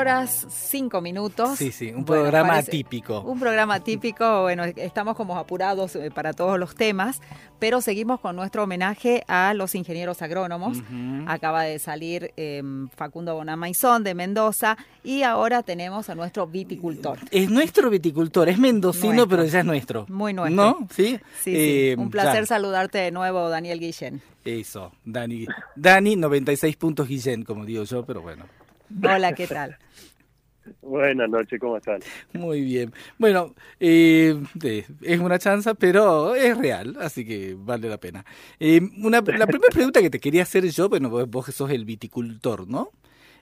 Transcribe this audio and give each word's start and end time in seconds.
Horas 0.00 0.46
5 0.50 1.00
minutos. 1.00 1.58
Sí, 1.58 1.70
sí, 1.72 1.88
un 1.92 2.04
Bueno, 2.04 2.22
programa 2.24 2.56
atípico. 2.56 3.20
Un 3.20 3.38
programa 3.38 3.80
típico, 3.80 4.42
bueno, 4.42 4.64
estamos 4.64 5.16
como 5.16 5.38
apurados 5.38 5.94
eh, 5.96 6.10
para 6.10 6.32
todos 6.32 6.58
los 6.58 6.74
temas, 6.74 7.20
pero 7.58 7.80
seguimos 7.80 8.20
con 8.20 8.34
nuestro 8.36 8.64
homenaje 8.64 9.22
a 9.28 9.52
los 9.54 9.74
ingenieros 9.74 10.22
agrónomos. 10.22 10.78
Ujú. 10.78 11.24
Acaba 11.28 11.62
de 11.64 11.78
salir 11.78 12.32
eh, 12.36 12.62
Facundo 12.96 13.34
Bonamaizón 13.34 14.02
de 14.02 14.14
Mendoza 14.14 14.76
y 15.04 15.22
ahora 15.22 15.62
tenemos 15.62 16.08
a 16.10 16.14
nuestro 16.14 16.46
viticultor. 16.46 17.18
Es 17.30 17.50
nuestro 17.50 17.90
viticultor, 17.90 18.48
es 18.48 18.58
mendocino, 18.58 19.12
Nuestro. 19.14 19.28
pero 19.28 19.44
ya 19.44 19.60
es 19.60 19.64
nuestro. 19.64 20.06
Muy 20.08 20.32
nuestro. 20.32 20.56
¿No? 20.80 20.88
Sí. 20.90 21.18
Sí, 21.42 21.44
sí. 21.44 21.52
Eh, 21.54 21.94
Un 21.98 22.10
placer 22.10 22.42
ya, 22.42 22.46
saludarte 22.46 22.98
de 22.98 23.10
nuevo, 23.10 23.48
Daniel 23.48 23.78
Guillén. 23.78 24.20
Eso, 24.44 24.92
Dani. 25.04 25.46
Dani, 25.76 26.16
96 26.16 26.74
puntos 26.76 27.06
Guillén, 27.06 27.44
como 27.44 27.66
digo 27.66 27.84
yo, 27.84 28.04
pero 28.06 28.22
bueno. 28.22 28.44
Hola, 29.02 29.32
¿qué 29.34 29.46
tal? 29.46 29.76
Buenas 30.82 31.28
noches, 31.28 31.58
¿cómo 31.58 31.76
están? 31.76 32.00
Muy 32.32 32.60
bien. 32.62 32.92
Bueno, 33.18 33.54
eh, 33.78 34.40
eh, 34.62 34.86
es 35.02 35.20
una 35.20 35.38
chanza, 35.38 35.74
pero 35.74 36.34
es 36.34 36.56
real, 36.56 36.96
así 37.00 37.24
que 37.24 37.56
vale 37.58 37.88
la 37.88 37.98
pena. 37.98 38.24
Eh, 38.58 38.80
una, 39.02 39.20
la 39.20 39.46
primera 39.46 39.70
pregunta 39.72 40.00
que 40.00 40.10
te 40.10 40.20
quería 40.20 40.42
hacer 40.42 40.64
yo, 40.68 40.88
bueno, 40.88 41.10
vos, 41.26 41.46
sos 41.46 41.70
el 41.70 41.84
viticultor, 41.84 42.68
¿no? 42.68 42.90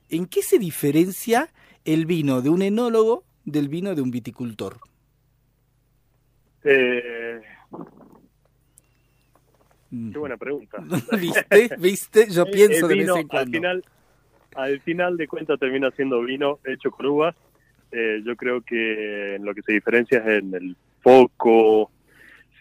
¿En 0.08 0.26
qué 0.26 0.42
se 0.42 0.58
diferencia 0.58 1.48
el 1.84 2.06
vino 2.06 2.40
de 2.40 2.50
un 2.50 2.62
enólogo 2.62 3.24
del 3.44 3.68
vino 3.68 3.94
de 3.94 4.02
un 4.02 4.10
viticultor? 4.10 4.78
Eh, 6.64 7.40
Mm. 9.90 10.12
qué 10.12 10.18
buena 10.18 10.36
pregunta. 10.36 10.78
¿Viste? 11.18 11.70
¿Viste? 11.78 12.30
Yo 12.30 12.44
pienso 12.44 12.88
de 12.88 12.94
vez 12.94 13.08
en 13.08 13.28
cuando. 13.28 13.38
Al 13.38 13.46
final, 13.50 13.84
al 14.54 14.80
final 14.80 15.16
de 15.16 15.28
cuentas 15.28 15.58
termina 15.58 15.90
siendo 15.92 16.22
vino 16.22 16.58
hecho 16.64 16.90
con 16.90 17.06
uvas. 17.06 17.34
Eh, 17.92 18.20
yo 18.24 18.36
creo 18.36 18.60
que 18.60 19.36
en 19.36 19.44
lo 19.44 19.54
que 19.54 19.62
se 19.62 19.72
diferencia 19.72 20.18
es 20.18 20.42
en 20.42 20.54
el 20.54 20.76
foco. 21.00 21.90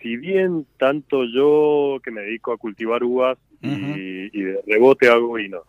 Si 0.02 0.16
bien 0.18 0.66
tanto 0.78 1.26
yo 1.26 2.00
que 2.04 2.12
me 2.12 2.22
dedico 2.22 2.52
a 2.54 2.58
cultivar 2.58 3.04
uvas 3.04 3.38
y, 3.62 4.30
y 4.38 4.42
de 4.44 4.62
rebote 4.68 5.10
hago 5.10 5.34
vinos, 5.34 5.64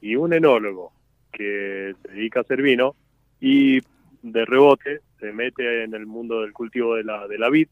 y 0.00 0.16
un 0.16 0.32
enólogo 0.32 0.92
que 1.32 1.94
se 2.02 2.12
dedica 2.12 2.40
a 2.40 2.42
hacer 2.42 2.60
vino 2.60 2.96
y 3.40 3.80
de 4.22 4.44
rebote 4.44 5.00
se 5.20 5.32
mete 5.32 5.84
en 5.84 5.94
el 5.94 6.04
mundo 6.06 6.40
del 6.42 6.52
cultivo 6.52 6.96
de 6.96 7.04
la, 7.04 7.26
de 7.28 7.38
la 7.38 7.48
vid, 7.48 7.68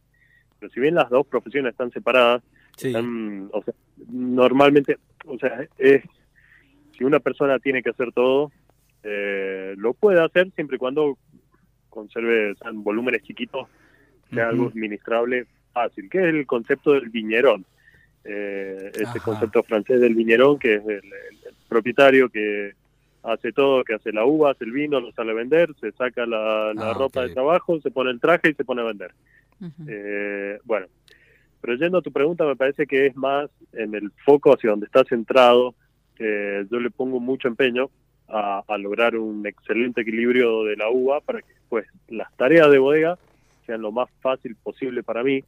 pero 0.58 0.70
si 0.72 0.78
bien 0.80 0.94
las 0.94 1.10
dos 1.10 1.26
profesiones 1.26 1.72
están 1.72 1.91
separadas, 1.91 2.42
Sí. 2.76 2.86
están, 2.86 3.50
o 3.52 3.62
sea, 3.62 3.74
normalmente, 4.08 4.97
o 5.26 5.36
sea, 5.38 5.66
es 5.76 6.02
si 7.00 7.05
una 7.05 7.19
persona 7.19 7.59
tiene 7.59 7.83
que 7.83 7.88
hacer 7.88 8.12
todo, 8.12 8.53
eh, 9.05 9.72
lo 9.78 9.94
puede 9.94 10.22
hacer 10.22 10.50
siempre 10.55 10.77
y 10.77 10.78
cuando 10.78 11.16
conserve 11.88 12.50
o 12.50 12.56
sea, 12.56 12.69
en 12.69 12.84
volúmenes 12.84 13.22
chiquitos, 13.22 13.69
sea 14.34 14.50
algo 14.50 14.66
administrable 14.69 15.47
fácil, 15.72 16.10
que 16.10 16.19
es 16.19 16.25
el 16.27 16.47
concepto 16.47 16.93
del 16.93 17.09
viñerón. 17.09 17.65
Eh, 18.25 18.93
Ajá. 19.03 19.19
concepto 19.21 19.62
francés 19.62 19.99
del 19.99 20.15
viñerón, 20.15 20.59
que 20.59 20.75
es 20.75 20.83
el, 20.83 20.91
el- 20.91 21.00
el 21.49 21.55
propietario 21.71 22.28
que 22.28 22.72
hace 23.22 23.50
todo, 23.53 23.83
que 23.83 23.94
hace 23.94 24.12
la 24.12 24.27
uva, 24.27 24.50
hace 24.50 24.65
el 24.65 24.72
vino, 24.72 25.00
lo 25.00 25.10
sale 25.12 25.31
a 25.31 25.34
vender, 25.34 25.71
se 25.81 25.93
saca 25.93 26.27
la, 26.27 26.75
la 26.75 26.91
Ah, 26.91 26.94
ropa 26.94 27.22
de 27.22 27.28
trabajo, 27.34 27.81
se 27.81 27.91
pone 27.91 28.10
el 28.10 28.21
traje 28.21 28.50
y 28.50 28.55
se 28.55 28.65
pone 28.66 28.83
a 28.83 28.84
vender. 28.84 29.12
Eh, 29.89 30.59
bueno, 30.65 30.87
pero 31.62 31.77
yendo 31.77 31.97
a 31.99 32.03
tu 32.03 32.12
pregunta, 32.12 32.44
me 32.44 32.56
parece 32.56 32.87
que 32.87 33.06
es 33.06 33.16
más 33.16 33.49
en 33.72 33.94
el 33.94 34.10
foco 34.27 34.53
hacia 34.55 34.69
donde 34.71 34.84
está 34.87 35.03
centrado. 35.05 35.75
Eh, 36.22 36.66
yo 36.70 36.78
le 36.78 36.91
pongo 36.91 37.19
mucho 37.19 37.48
empeño 37.48 37.88
a, 38.28 38.62
a 38.69 38.78
lograr 38.78 39.16
un 39.16 39.44
excelente 39.47 40.03
equilibrio 40.03 40.64
de 40.64 40.76
la 40.76 40.91
uva 40.91 41.20
para 41.20 41.41
que 41.41 41.53
pues 41.69 41.86
las 42.08 42.31
tareas 42.36 42.70
de 42.70 42.78
bodega 42.78 43.19
sean 43.66 43.81
lo 43.82 43.91
más 43.91 44.08
fácil 44.20 44.54
posible 44.62 45.03
para 45.03 45.22
mí 45.25 45.42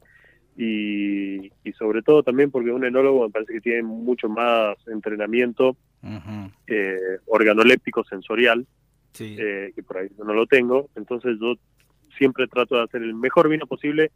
y, 0.57 1.51
y 1.63 1.71
sobre 1.77 2.01
todo 2.01 2.23
también 2.23 2.51
porque 2.51 2.71
un 2.71 2.83
enólogo 2.85 3.25
me 3.25 3.31
parece 3.31 3.53
que 3.53 3.61
tiene 3.61 3.83
mucho 3.83 4.29
más 4.29 4.75
entrenamiento 4.87 5.75
eh, 6.67 6.97
organoléptico 7.27 8.03
sensorial 8.03 8.65
Sí. 9.13 9.37
eh, 9.39 9.71
que 9.75 9.83
por 9.83 9.99
ahí 9.99 10.07
yo 10.17 10.23
no 10.23 10.33
lo 10.33 10.47
tengo. 10.47 10.89
Entonces 10.95 11.37
yo 11.39 11.53
siempre 12.17 12.47
trato 12.47 12.75
de 12.77 12.81
hacer 12.83 13.03
el 13.03 13.13
mejor 13.13 13.47
vino 13.47 13.67
posible 13.67 14.09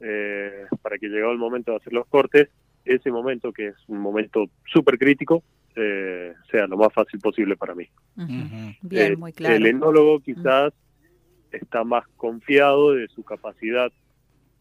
eh, 0.00 0.64
para 0.82 0.98
que 0.98 1.06
llegado 1.08 1.30
el 1.30 1.38
momento 1.38 1.70
de 1.70 1.76
hacer 1.76 1.92
los 1.92 2.06
cortes, 2.08 2.48
ese 2.84 3.12
momento 3.12 3.52
que 3.52 3.68
es 3.68 3.76
un 3.86 4.00
momento 4.00 4.46
súper 4.66 4.98
crítico, 4.98 5.44
eh, 5.76 6.34
sea 6.50 6.66
lo 6.66 6.76
más 6.76 6.92
fácil 6.92 7.20
posible 7.20 7.56
para 7.56 7.74
mí. 7.74 7.88
Ujú. 8.16 8.24
Ujú. 8.32 8.74
Bien, 8.82 9.12
Eh, 9.12 9.16
muy 9.16 9.32
claro. 9.32 9.54
El 9.56 9.66
enólogo 9.66 10.20
quizás 10.20 10.72
está 11.50 11.84
más 11.84 12.04
confiado 12.16 12.92
de 12.94 13.08
su 13.08 13.22
capacidad 13.24 13.90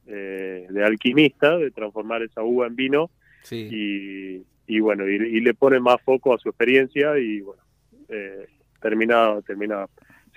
eh, 0.08 0.66
de 0.70 0.84
alquimista, 0.84 1.58
de 1.58 1.72
transformar 1.72 2.22
esa 2.24 2.44
uva 2.44 2.68
en 2.68 2.76
vino 2.76 3.12
Sí. 3.44 3.70
y, 3.72 4.46
y 4.76 4.80
bueno, 4.80 5.08
y, 5.10 5.16
y 5.16 5.40
le 5.42 5.54
pone 5.54 5.80
más 5.80 6.02
foco 6.04 6.34
a 6.34 6.38
su 6.38 6.50
experiencia 6.50 7.18
y 7.18 7.42
bueno, 7.42 7.62
eh, 8.10 8.46
termina, 8.82 9.40
termina 9.46 9.86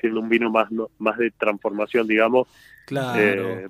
siendo 0.01 0.21
un 0.21 0.29
vino 0.29 0.51
más, 0.51 0.71
no- 0.71 0.91
más 0.99 1.17
de 1.19 1.31
transformación, 1.33 2.07
digamos, 2.07 2.49
Claro. 2.87 3.69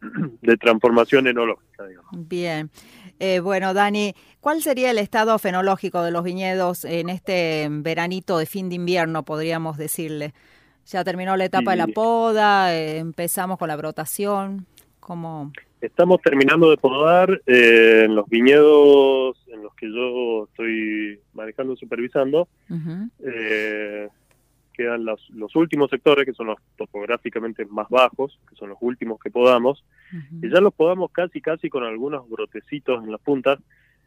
de 0.42 0.56
transformación 0.56 1.26
enológica, 1.26 1.86
digamos. 1.86 2.10
Bien. 2.28 2.70
Eh, 3.18 3.40
bueno, 3.40 3.74
Dani, 3.74 4.14
¿cuál 4.40 4.62
sería 4.62 4.90
el 4.90 4.98
estado 4.98 5.38
fenológico 5.38 6.02
de 6.02 6.10
los 6.10 6.22
viñedos 6.22 6.84
en 6.84 7.08
este 7.08 7.66
veranito 7.70 8.38
de 8.38 8.46
fin 8.46 8.68
de 8.68 8.76
invierno, 8.76 9.24
podríamos 9.24 9.76
decirle? 9.76 10.34
Ya 10.86 11.04
terminó 11.04 11.36
la 11.36 11.44
etapa 11.44 11.72
de 11.72 11.76
la 11.76 11.86
poda, 11.88 12.74
eh, 12.74 12.98
empezamos 12.98 13.58
con 13.58 13.68
la 13.68 13.76
brotación. 13.76 14.66
¿Cómo? 15.00 15.52
Estamos 15.80 16.20
terminando 16.22 16.70
de 16.70 16.76
podar 16.76 17.42
eh, 17.46 18.04
en 18.04 18.14
los 18.14 18.28
viñedos 18.28 19.36
en 19.48 19.62
los 19.62 19.74
que 19.74 19.86
yo 19.86 20.44
estoy 20.44 21.20
manejando 21.34 21.74
y 21.74 21.76
supervisando. 21.76 22.48
Quedan 24.78 25.04
los, 25.04 25.28
los 25.30 25.54
últimos 25.56 25.90
sectores, 25.90 26.24
que 26.24 26.32
son 26.32 26.46
los 26.46 26.58
topográficamente 26.76 27.66
más 27.66 27.88
bajos, 27.88 28.38
que 28.48 28.54
son 28.54 28.68
los 28.68 28.78
últimos 28.80 29.18
que 29.18 29.30
podamos. 29.30 29.84
Y 30.40 30.48
ya 30.48 30.60
los 30.60 30.72
podamos 30.72 31.10
casi, 31.10 31.40
casi 31.40 31.68
con 31.68 31.82
algunos 31.82 32.28
brotecitos 32.30 33.02
en 33.02 33.10
las 33.10 33.20
puntas, 33.20 33.58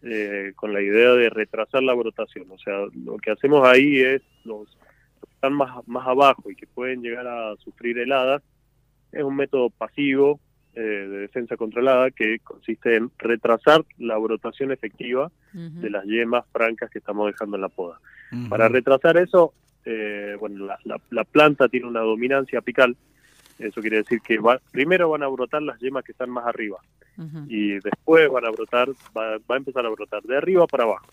eh, 0.02 0.54
con 0.56 0.72
la 0.74 0.82
idea 0.82 1.12
de 1.12 1.30
retrasar 1.30 1.84
la 1.84 1.94
brotación. 1.94 2.50
O 2.50 2.58
sea, 2.58 2.86
lo 3.06 3.18
que 3.18 3.32
hacemos 3.32 3.68
ahí 3.68 4.00
es 4.00 4.22
los 4.46 4.78
están 5.42 5.54
más, 5.54 5.88
más 5.88 6.08
abajo 6.08 6.50
y 6.52 6.56
que 6.56 6.68
pueden 6.68 7.02
llegar 7.02 7.28
a 7.28 7.56
sufrir 7.58 7.98
heladas, 7.98 8.44
es 9.12 9.24
un 9.24 9.36
método 9.36 9.72
pasivo 9.72 10.40
eh, 10.74 10.80
de 10.80 11.18
defensa 11.18 11.58
controlada 11.58 12.12
que 12.12 12.40
consiste 12.40 12.96
en 12.96 13.12
retrasar 13.18 13.84
la 13.98 14.18
brotación 14.18 14.72
efectiva 14.72 15.32
de 15.52 15.90
las 15.90 16.06
yemas 16.06 16.46
francas 16.54 16.90
que 16.90 17.00
estamos 17.00 17.28
dejando 17.28 17.58
en 17.58 17.62
la 17.62 17.68
poda. 17.68 18.00
Para 18.48 18.70
retrasar 18.70 19.18
eso, 19.18 19.54
eh, 19.86 20.36
bueno, 20.40 20.66
la, 20.66 20.80
la- 20.84 21.02
la 21.10 21.24
planta 21.24 21.68
tiene 21.68 21.88
una 21.88 22.02
dominancia 22.02 22.60
apical, 22.60 22.96
eso 23.60 23.82
quiere 23.82 23.98
decir 23.98 24.20
que 24.22 24.38
va, 24.40 24.60
primero 24.72 25.10
van 25.10 25.24
a 25.24 25.28
brotar 25.28 25.62
las 25.62 25.80
yemas 25.80 26.04
que 26.04 26.12
están 26.14 26.30
más 26.30 26.46
arriba 26.46 26.78
y 27.48 27.74
después 27.80 28.30
van 28.32 28.46
a 28.46 28.50
brotar, 28.50 28.90
va, 29.16 29.38
va 29.50 29.56
a 29.56 29.58
empezar 29.58 29.86
a 29.86 29.90
brotar 29.90 30.24
de 30.24 30.36
arriba 30.38 30.66
para 30.66 30.86
abajo. 30.86 31.06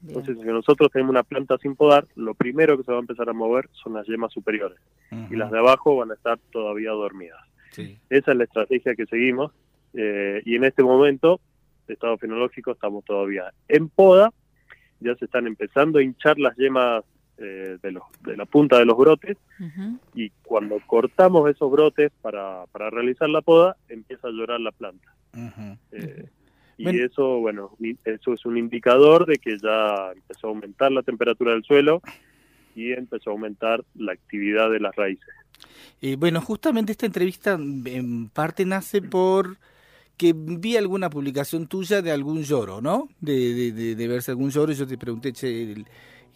Bien. 0.00 0.18
Entonces, 0.18 0.36
si 0.44 0.48
nosotros 0.48 0.90
tenemos 0.92 1.10
una 1.12 1.22
planta 1.22 1.56
sin 1.56 1.74
podar, 1.74 2.06
lo 2.16 2.34
primero 2.34 2.76
que 2.76 2.82
se 2.84 2.92
va 2.92 2.98
a 2.98 3.00
empezar 3.00 3.30
a 3.30 3.32
mover 3.32 3.70
son 3.72 3.94
las 3.94 4.06
yemas 4.06 4.30
superiores 4.32 4.78
y 5.30 5.36
las 5.36 5.50
de 5.50 5.58
abajo 5.58 5.96
van 5.96 6.10
a 6.10 6.14
estar 6.14 6.38
todavía 6.52 6.90
dormidas. 6.90 7.40
Sí. 7.70 7.96
Esa 8.10 8.32
es 8.32 8.36
la 8.36 8.44
estrategia 8.44 8.94
que 8.94 9.06
seguimos 9.06 9.52
eh, 9.94 10.42
y 10.44 10.56
en 10.56 10.64
este 10.64 10.82
momento, 10.82 11.40
de 11.86 11.94
estado 11.94 12.18
fenológico, 12.18 12.72
estamos 12.72 13.02
todavía 13.06 13.52
en 13.68 13.88
poda, 13.88 14.30
ya 15.00 15.14
se 15.14 15.24
están 15.24 15.46
empezando 15.46 15.98
a 15.98 16.02
hinchar 16.02 16.38
las 16.38 16.54
yemas 16.56 17.04
eh, 17.38 17.78
de, 17.82 17.92
los, 17.92 18.02
de 18.22 18.36
la 18.36 18.44
punta 18.46 18.78
de 18.78 18.84
los 18.84 18.96
brotes 18.96 19.36
y 20.14 20.30
cuando 20.42 20.78
cortamos 20.86 21.50
esos 21.50 21.70
brotes 21.70 22.12
para, 22.22 22.66
para 22.72 22.90
realizar 22.90 23.28
la 23.28 23.40
poda, 23.42 23.76
empieza 23.88 24.28
a 24.28 24.30
llorar 24.30 24.60
la 24.60 24.72
planta. 24.72 25.14
Eh, 25.92 26.26
y 26.76 26.84
Bueno. 26.84 27.04
eso, 27.04 27.38
bueno, 27.40 27.70
eso 28.04 28.32
es 28.32 28.44
un 28.46 28.56
indicador 28.58 29.26
de 29.26 29.36
que 29.38 29.56
ya 29.58 30.12
empezó 30.12 30.48
a 30.48 30.50
aumentar 30.50 30.90
la 30.92 31.02
temperatura 31.02 31.52
del 31.52 31.62
suelo 31.64 32.02
y 32.74 32.92
empezó 32.92 33.30
a 33.30 33.32
aumentar 33.32 33.84
la 33.94 34.12
actividad 34.12 34.70
de 34.70 34.80
las 34.80 34.94
raíces. 34.96 35.28
Eh, 36.02 36.16
bueno, 36.16 36.40
justamente 36.40 36.90
esta 36.92 37.06
entrevista 37.06 37.52
en 37.54 38.28
parte 38.28 38.64
nace 38.64 39.00
por 39.02 39.56
que 40.16 40.32
vi 40.36 40.76
alguna 40.76 41.10
publicación 41.10 41.66
tuya 41.66 42.02
de 42.02 42.10
algún 42.12 42.42
lloro, 42.42 42.80
¿no? 42.80 43.08
De, 43.20 43.54
de, 43.54 43.72
de- 43.72 43.94
de 43.96 44.08
verse 44.08 44.30
algún 44.32 44.50
lloro 44.50 44.70
y 44.72 44.76
yo 44.76 44.86
te 44.86 44.98
pregunté, 44.98 45.32
che, 45.32 45.72
el- 45.72 45.86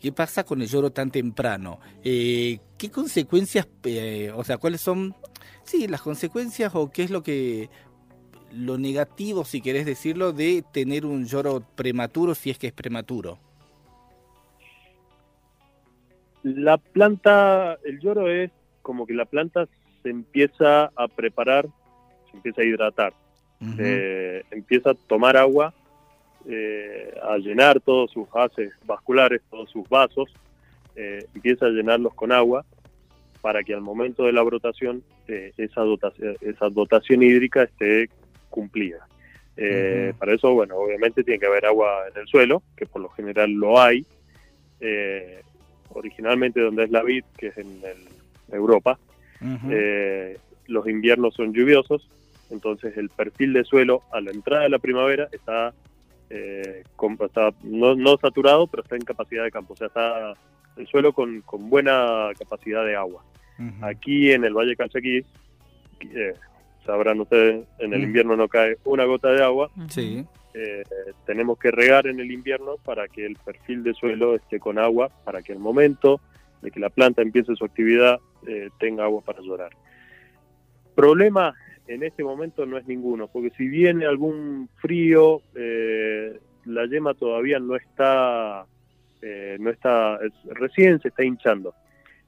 ¿qué 0.00 0.12
pasa 0.12 0.44
con 0.44 0.62
el 0.62 0.68
lloro 0.68 0.90
tan 0.90 1.10
temprano? 1.10 1.80
Eh, 2.04 2.58
¿Qué 2.76 2.90
consecuencias, 2.90 3.68
eh, 3.84 4.32
o 4.34 4.44
sea, 4.44 4.58
cuáles 4.58 4.80
son, 4.80 5.14
sí, 5.64 5.88
las 5.88 6.02
consecuencias 6.02 6.74
o 6.74 6.90
qué 6.90 7.02
es 7.02 7.10
lo 7.10 7.22
que, 7.22 7.68
lo 8.52 8.78
negativo, 8.78 9.44
si 9.44 9.60
querés 9.60 9.86
decirlo, 9.86 10.32
de 10.32 10.64
tener 10.72 11.04
un 11.04 11.26
lloro 11.26 11.62
prematuro, 11.74 12.34
si 12.34 12.50
es 12.50 12.58
que 12.58 12.68
es 12.68 12.72
prematuro? 12.72 13.38
La 16.42 16.78
planta, 16.78 17.78
el 17.84 17.98
lloro 17.98 18.30
es 18.30 18.50
como 18.82 19.06
que 19.06 19.14
la 19.14 19.26
planta 19.26 19.68
se 20.02 20.10
empieza 20.10 20.86
a 20.96 21.08
preparar, 21.08 21.68
se 22.30 22.36
empieza 22.36 22.62
a 22.62 22.64
hidratar, 22.64 23.12
eh, 23.78 24.44
empieza 24.50 24.90
a 24.90 24.94
tomar 24.94 25.36
agua, 25.36 25.74
eh, 26.46 27.14
a 27.22 27.36
llenar 27.38 27.80
todos 27.80 28.10
sus 28.10 28.28
bases 28.30 28.72
vasculares, 28.84 29.42
todos 29.50 29.70
sus 29.70 29.88
vasos, 29.88 30.32
eh, 30.96 31.24
empieza 31.34 31.66
a 31.66 31.70
llenarlos 31.70 32.14
con 32.14 32.32
agua 32.32 32.64
para 33.40 33.62
que 33.62 33.74
al 33.74 33.80
momento 33.80 34.24
de 34.24 34.32
la 34.32 34.42
brotación 34.42 35.02
eh, 35.28 35.52
esa, 35.56 35.82
dotación, 35.82 36.36
esa 36.40 36.68
dotación 36.68 37.22
hídrica 37.22 37.62
esté 37.64 38.08
cumplida. 38.50 39.06
Eh. 39.56 40.12
Para 40.18 40.34
eso, 40.34 40.52
bueno, 40.54 40.76
obviamente 40.76 41.24
tiene 41.24 41.40
que 41.40 41.46
haber 41.46 41.66
agua 41.66 42.04
en 42.12 42.20
el 42.20 42.28
suelo, 42.28 42.62
que 42.76 42.86
por 42.86 43.02
lo 43.02 43.08
general 43.10 43.50
lo 43.52 43.80
hay. 43.80 44.06
Originalmente 45.90 46.60
donde 46.60 46.84
es 46.84 46.90
la 46.90 47.02
vid, 47.02 47.24
que 47.36 47.48
es 47.48 47.58
en 47.58 47.80
el- 47.84 48.54
Europa, 48.54 48.98
los 50.68 50.88
inviernos 50.88 51.34
son 51.34 51.52
lluviosos, 51.52 52.08
entonces 52.50 52.96
el 52.96 53.08
perfil 53.08 53.52
de 53.52 53.64
suelo 53.64 54.02
a 54.12 54.20
la 54.20 54.30
entrada 54.30 54.62
de 54.62 54.68
la 54.68 54.78
primavera 54.78 55.28
está, 55.32 55.74
eh, 56.30 56.82
con- 56.96 57.18
está 57.20 57.50
no, 57.62 57.94
no 57.94 58.16
saturado, 58.18 58.66
pero 58.66 58.82
está 58.82 58.96
en 58.96 59.02
capacidad 59.02 59.44
de 59.44 59.50
campo, 59.50 59.72
o 59.72 59.76
sea, 59.76 59.86
está 59.88 60.34
el 60.76 60.86
suelo 60.86 61.12
con, 61.12 61.40
con 61.42 61.68
buena 61.70 62.28
capacidad 62.38 62.84
de 62.84 62.94
agua. 62.96 63.24
Aquí 63.82 64.30
en 64.32 64.44
el 64.44 64.54
Valle 64.54 64.76
Calchaquí, 64.76 65.24
eh, 66.00 66.34
sabrán 66.86 67.20
ustedes, 67.20 67.66
en 67.80 67.92
el 67.92 68.02
invierno 68.04 68.36
no 68.36 68.46
cae 68.48 68.76
una 68.84 69.04
gota 69.04 69.30
de 69.32 69.42
agua. 69.42 69.70
Sí. 69.88 70.24
eh, 70.54 70.82
tenemos 71.26 71.58
que 71.58 71.70
regar 71.70 72.06
en 72.06 72.20
el 72.20 72.30
invierno 72.30 72.76
para 72.84 73.06
que 73.08 73.26
el 73.26 73.36
perfil 73.36 73.82
de 73.82 73.94
suelo 73.94 74.34
esté 74.36 74.58
con 74.60 74.78
agua, 74.78 75.08
para 75.24 75.42
que 75.42 75.52
el 75.52 75.58
momento 75.58 76.20
de 76.62 76.70
que 76.70 76.80
la 76.80 76.88
planta 76.90 77.22
empiece 77.22 77.54
su 77.56 77.64
actividad 77.64 78.18
eh, 78.46 78.68
tenga 78.78 79.04
agua 79.04 79.20
para 79.22 79.40
llorar. 79.40 79.70
Problema 80.94 81.54
en 81.88 82.02
este 82.02 82.22
momento 82.22 82.64
no 82.66 82.76
es 82.78 82.86
ninguno, 82.86 83.26
porque 83.28 83.50
si 83.56 83.66
viene 83.68 84.06
algún 84.06 84.68
frío, 84.76 85.40
eh, 85.54 86.38
la 86.66 86.86
yema 86.86 87.14
todavía 87.14 87.58
no 87.58 87.76
está, 87.76 88.66
eh, 89.22 89.56
no 89.58 89.70
está, 89.70 90.16
es- 90.24 90.54
recién 90.54 91.00
se 91.00 91.08
está 91.08 91.24
hinchando. 91.24 91.74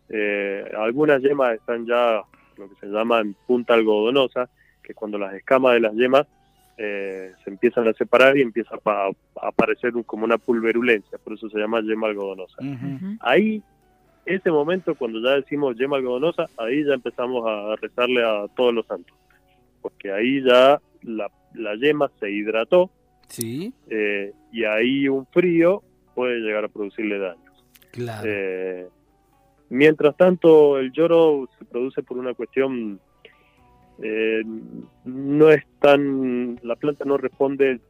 Eh, 0.09 0.65
algunas 0.77 1.23
yemas 1.23 1.55
están 1.55 1.87
ya 1.87 2.23
lo 2.57 2.69
que 2.69 2.75
se 2.81 2.87
llama 2.87 3.21
en 3.21 3.35
punta 3.47 3.75
algodonosa, 3.75 4.49
que 4.83 4.93
es 4.93 4.97
cuando 4.97 5.19
las 5.19 5.35
escamas 5.35 5.75
de 5.75 5.81
las 5.81 5.95
yemas 5.95 6.27
eh, 6.83 7.33
se 7.45 7.51
empiezan 7.51 7.87
a 7.89 7.93
separar 7.93 8.39
y 8.39 8.41
empieza 8.41 8.75
a, 8.75 8.79
pa- 8.79 9.09
a 9.09 9.13
aparecer 9.49 9.95
un- 9.95 10.03
como 10.03 10.25
una 10.25 10.39
pulverulencia, 10.39 11.19
por 11.19 11.35
eso 11.35 11.51
se 11.51 11.59
llama 11.59 11.83
yema 11.83 12.07
algodonosa. 12.07 12.57
Ahí, 13.21 13.63
ese 14.25 14.51
momento, 14.51 14.95
cuando 14.95 15.21
ya 15.23 15.37
decimos 15.37 15.77
yema 15.77 15.99
algodonosa, 15.99 16.47
ahí 16.57 16.83
ya 16.85 16.95
empezamos 16.95 17.45
a 17.47 17.77
rezarle 17.77 18.25
a 18.25 18.47
todos 18.57 18.73
los 18.73 18.87
santos, 18.87 19.15
porque 19.81 20.13
ahí 20.13 20.43
ya 20.43 20.81
la, 21.03 21.31
la 21.55 21.75
yema 21.77 22.11
se 22.21 22.31
hidrató 22.31 22.91
Sí, 23.31 23.73
eh, 23.89 24.33
y 24.53 24.65
ahí 24.65 25.09
un 25.09 25.25
frío 25.27 25.85
puede 26.17 26.41
llegar 26.41 26.65
a 26.65 26.69
producirle 26.69 27.19
daños. 27.19 27.65
claro. 27.93 28.29
Eh, 28.29 28.89
mientras 29.69 30.17
tanto, 30.17 30.79
el 30.79 30.91
lloro 30.91 31.49
se 31.57 31.65
produce 31.65 32.03
por 32.03 32.19
una 32.19 32.35
cuestión, 32.35 33.01
eh, 34.03 34.43
no 35.05 35.51
es 35.51 35.65
tan, 35.79 36.59
la 36.65 36.75
planta 36.75 37.05
no 37.05 37.19
responde 37.19 37.81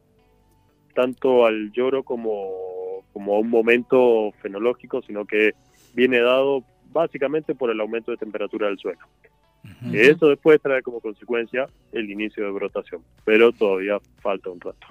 tanto 0.93 1.47
al 1.47 1.71
lloro 1.71 2.03
como, 2.03 2.51
como 3.11 3.35
a 3.35 3.39
un 3.39 3.49
momento 3.49 4.31
fenológico, 4.43 5.01
sino 5.01 5.25
que 5.25 5.53
viene 5.95 6.19
dado 6.19 6.63
básicamente 6.91 7.55
por 7.55 7.71
el 7.71 7.81
aumento 7.81 8.11
de 8.11 8.17
temperatura 8.17 8.67
del 8.67 8.77
suelo. 8.77 8.99
Eso 9.93 10.27
después 10.27 10.61
trae 10.61 10.81
como 10.81 10.99
consecuencia 10.99 11.67
el 11.91 12.09
inicio 12.09 12.45
de 12.45 12.51
brotación, 12.51 13.01
pero 13.23 13.51
todavía 13.51 13.99
falta 14.21 14.49
un 14.49 14.59
rato. 14.59 14.87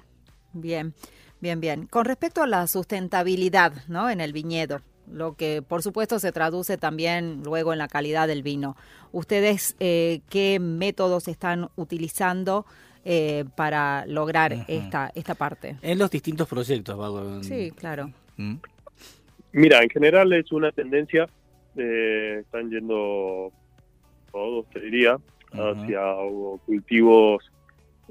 Bien, 0.53 0.93
bien, 1.39 1.59
bien. 1.59 1.87
Con 1.87 2.05
respecto 2.05 2.41
a 2.41 2.47
la 2.47 2.67
sustentabilidad, 2.67 3.73
¿no? 3.87 4.09
En 4.09 4.21
el 4.21 4.33
viñedo, 4.33 4.81
lo 5.11 5.33
que 5.35 5.61
por 5.61 5.81
supuesto 5.81 6.19
se 6.19 6.31
traduce 6.31 6.77
también 6.77 7.41
luego 7.43 7.73
en 7.73 7.79
la 7.79 7.87
calidad 7.87 8.27
del 8.27 8.43
vino. 8.43 8.75
¿Ustedes 9.11 9.75
eh, 9.79 10.21
qué 10.29 10.59
métodos 10.59 11.27
están 11.27 11.69
utilizando 11.75 12.65
eh, 13.03 13.45
para 13.55 14.05
lograr 14.05 14.65
esta, 14.67 15.11
esta 15.15 15.35
parte? 15.35 15.77
En 15.81 15.97
los 15.99 16.09
distintos 16.09 16.47
proyectos, 16.47 16.97
Vago. 16.97 17.43
Sí, 17.43 17.71
claro. 17.71 18.11
Mm. 18.37 18.55
Mira, 19.53 19.83
en 19.83 19.89
general 19.89 20.31
es 20.31 20.51
una 20.51 20.71
tendencia, 20.71 21.27
eh, 21.75 22.37
están 22.41 22.69
yendo 22.69 23.51
todos, 24.31 24.65
te 24.69 24.79
diría, 24.79 25.17
hacia 25.51 26.01
cultivos 26.65 27.43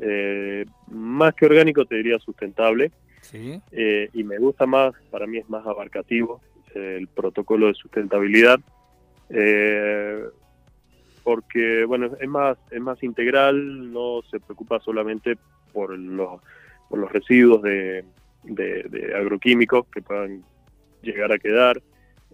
eh, 0.03 0.65
más 0.91 1.35
que 1.35 1.47
orgánicos, 1.47 1.89
te 1.89 1.97
diría 1.97 2.19
sustentable, 2.19 2.91
Sí. 3.23 3.61
eh, 3.73 4.09
y 4.15 4.25
me 4.25 4.39
gusta 4.39 4.67
más, 4.67 4.93
para 5.11 5.27
mí 5.27 5.39
es 5.39 5.49
más 5.51 5.67
abarcativo 5.67 6.41
eh, 6.75 6.97
el 6.99 7.07
protocolo 7.09 7.67
de 7.67 7.75
sustentabilidad, 7.75 8.59
eh, 9.29 10.25
porque 11.23 11.85
bueno, 11.85 12.11
es 12.19 12.29
más, 12.29 12.57
es 12.71 12.81
más 12.81 13.03
integral, 13.03 13.93
no 13.93 14.21
se 14.31 14.41
preocupa 14.41 14.81
solamente 14.81 15.37
por 15.73 15.97
los, 15.99 16.41
por 16.89 16.99
los 16.99 17.13
residuos 17.13 17.63
de, 17.63 18.05
de- 18.45 18.85
de 18.85 19.15
agroquímicos 19.15 19.87
que 19.93 20.01
puedan 20.03 20.43
llegar 21.03 21.31
a 21.33 21.39
quedar 21.39 21.81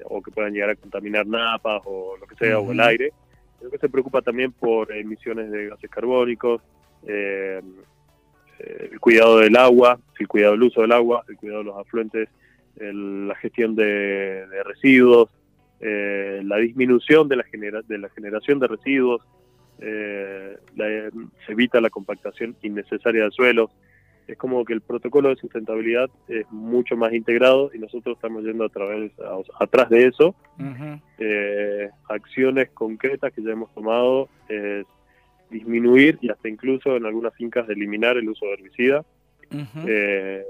o 0.05 0.23
que 0.23 0.31
puedan 0.31 0.52
llegar 0.52 0.71
a 0.71 0.76
contaminar 0.76 1.26
napas 1.26 1.83
o 1.85 2.16
lo 2.19 2.26
que 2.26 2.37
sea, 2.37 2.59
o 2.59 2.71
el 2.73 2.81
aire, 2.81 3.12
sino 3.59 3.71
que 3.71 3.79
se 3.79 3.89
preocupa 3.89 4.23
también 4.23 4.53
por 4.53 4.93
emisiones 4.93 5.51
de 5.51 5.69
gases 5.69 5.91
carbónicos, 5.91 6.63
eh, 7.07 7.61
eh, 8.59 8.89
el 8.93 9.01
cuidado 9.01 9.39
del 9.39 9.57
agua, 9.57 9.99
el 10.19 10.29
cuidado 10.29 10.53
del 10.53 10.63
uso 10.65 10.81
del 10.83 10.93
agua, 10.93 11.25
el 11.29 11.37
cuidado 11.37 11.59
de 11.61 11.65
los 11.65 11.77
afluentes, 11.79 12.29
la 12.79 13.35
gestión 13.37 13.75
de, 13.75 14.47
de 14.47 14.63
residuos, 14.65 15.31
eh, 15.81 16.43
la 16.45 16.57
disminución 16.59 17.29
de 17.29 17.37
la, 17.37 17.45
genera- 17.45 17.83
de 17.83 17.99
la 17.99 18.09
generación 18.11 18.59
de 18.61 18.67
residuos, 18.67 19.23
eh, 19.79 20.57
la- 20.75 21.11
se 21.47 21.53
evita 21.53 21.81
la 21.81 21.91
compactación 21.91 22.55
innecesaria 22.63 23.23
del 23.23 23.33
suelo. 23.33 23.71
Es 24.26 24.37
como 24.38 24.64
que 24.64 24.73
el 24.73 24.80
protocolo 24.80 25.28
de 25.28 25.37
sustentabilidad 25.37 26.11
es 26.28 26.45
mucho 26.50 26.97
más 26.97 27.12
integrado 27.12 27.71
y 27.73 27.78
nosotros 27.78 28.16
estamos 28.16 28.42
yendo 28.45 28.64
a 28.64 28.68
través 28.68 29.12
a- 29.21 29.62
atrás 29.64 29.88
de 29.88 30.06
eso. 30.06 30.35
Eh, 31.18 31.88
acciones 32.09 32.71
concretas 32.71 33.33
que 33.33 33.42
ya 33.42 33.50
hemos 33.52 33.73
tomado 33.75 34.28
es 34.49 34.85
disminuir 35.50 36.18
y 36.21 36.28
hasta 36.30 36.49
incluso 36.49 36.97
en 36.97 37.06
algunas 37.06 37.35
fincas 37.35 37.68
eliminar 37.68 38.16
el 38.16 38.28
uso 38.28 38.47
de 38.47 38.52
herbicida, 38.54 39.04
ujú. 39.52 39.87
eh, 39.87 40.45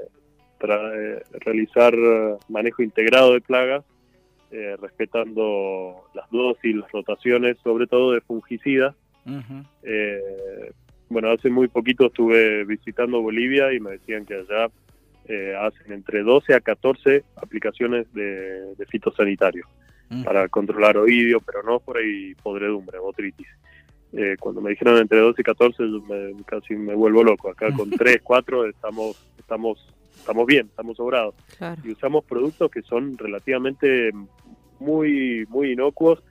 eh, 0.59 1.23
realizar 1.45 1.95
manejo 2.49 2.83
integrado 2.83 3.35
de 3.35 3.43
plagas, 3.43 3.85
eh, 4.51 4.75
respetando 4.81 6.05
las 6.15 6.31
dosis, 6.31 6.75
las 6.77 6.91
rotaciones, 6.93 7.59
sobre 7.63 7.87
todo 7.87 8.13
de 8.13 8.23
fungicidas. 8.23 8.95
Bueno, 11.09 11.31
hace 11.31 11.49
muy 11.51 11.69
poquito 11.69 12.07
estuve 12.07 12.65
visitando 12.65 13.23
Bolivia 13.23 13.73
y 13.73 13.81
me 13.81 13.93
decían 13.93 14.25
que 14.27 14.35
allá 14.35 14.69
eh, 15.29 15.55
hacen 15.61 15.93
entre 15.93 16.23
12 16.23 16.55
a 16.55 16.61
14 16.61 17.25
aplicaciones 17.37 18.13
de, 18.13 18.75
de 18.75 18.87
fitosanitarios 18.87 19.67
Ujú. 20.11 20.23
para 20.25 20.49
controlar 20.49 20.97
oidio, 20.99 21.41
pero 21.41 21.63
no 21.65 21.81
por 21.81 21.99
ahí 21.99 22.35
podredumbre, 22.43 22.99
botritis. 22.99 23.49
Eh, 24.13 24.37
cuando 24.39 24.61
me 24.61 24.71
dijeron 24.71 24.99
entre 24.99 25.19
12 25.19 25.41
y 25.41 25.45
14, 25.45 25.77
yo 25.83 26.01
me- 26.03 26.43
casi 26.45 26.75
me 26.77 26.95
vuelvo 26.95 27.25
loco. 27.25 27.51
Acá 27.51 27.73
con 27.73 27.91
3, 27.91 28.21
4 28.23 28.67
estamos, 28.69 29.17
estamos, 29.39 29.93
estamos 30.17 30.47
bien, 30.47 30.67
estamos 30.67 30.97
sobrados. 30.97 31.35
Claro. 31.59 31.81
Y 31.85 31.91
usamos 31.91 32.25
productos 32.25 32.71
que 32.71 32.83
son 32.83 33.19
relativamente 33.19 34.13
muy, 34.79 35.45
muy 35.49 35.73
inocuos. 35.73 36.23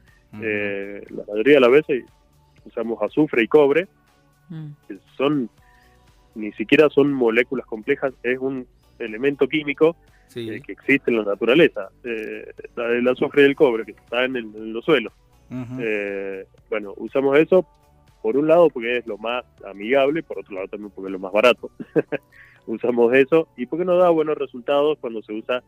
Eh, 0.41 1.01
la 1.09 1.23
mayoría 1.27 1.55
de 1.55 1.59
las 1.61 1.71
veces 1.71 2.03
usamos 2.65 3.01
azufre 3.01 3.43
y 3.43 3.47
cobre, 3.47 3.87
Mm. 4.49 4.71
son 5.17 5.49
ni 6.35 6.51
siquiera 6.53 6.89
son 6.89 7.13
moléculas 7.13 7.65
complejas, 7.65 8.13
es 8.23 8.37
un 8.39 8.67
elemento 8.99 9.47
químico 9.47 9.95
Sí. 10.27 10.49
eh, 10.49 10.59
que 10.61 10.73
existe 10.73 11.11
en 11.11 11.17
la 11.17 11.23
naturaleza. 11.23 11.89
Eh, 12.03 12.51
la 12.75 12.87
del 12.89 13.07
azufre 13.07 13.43
y 13.43 13.45
el 13.45 13.55
cobre, 13.55 13.85
que 13.85 13.91
está 13.91 14.25
en, 14.25 14.35
el- 14.35 14.55
en 14.55 14.73
los 14.73 14.83
suelos. 14.83 15.13
Eh, 15.79 16.45
bueno, 16.69 16.93
usamos 16.97 17.37
eso 17.37 17.65
por 18.21 18.35
un 18.35 18.47
lado 18.47 18.69
porque 18.69 18.97
es 18.97 19.07
lo 19.07 19.17
más 19.17 19.45
amigable, 19.65 20.23
por 20.23 20.39
otro 20.39 20.55
lado 20.55 20.67
también 20.67 20.91
porque 20.93 21.07
es 21.09 21.13
lo 21.13 21.19
más 21.19 21.31
barato. 21.31 21.69
usamos 22.67 23.13
eso 23.13 23.47
y 23.55 23.65
porque 23.67 23.85
nos 23.85 23.99
da 23.99 24.09
buenos 24.09 24.37
resultados 24.37 24.97
cuando 24.99 25.21
se 25.21 25.33
usa 25.33 25.63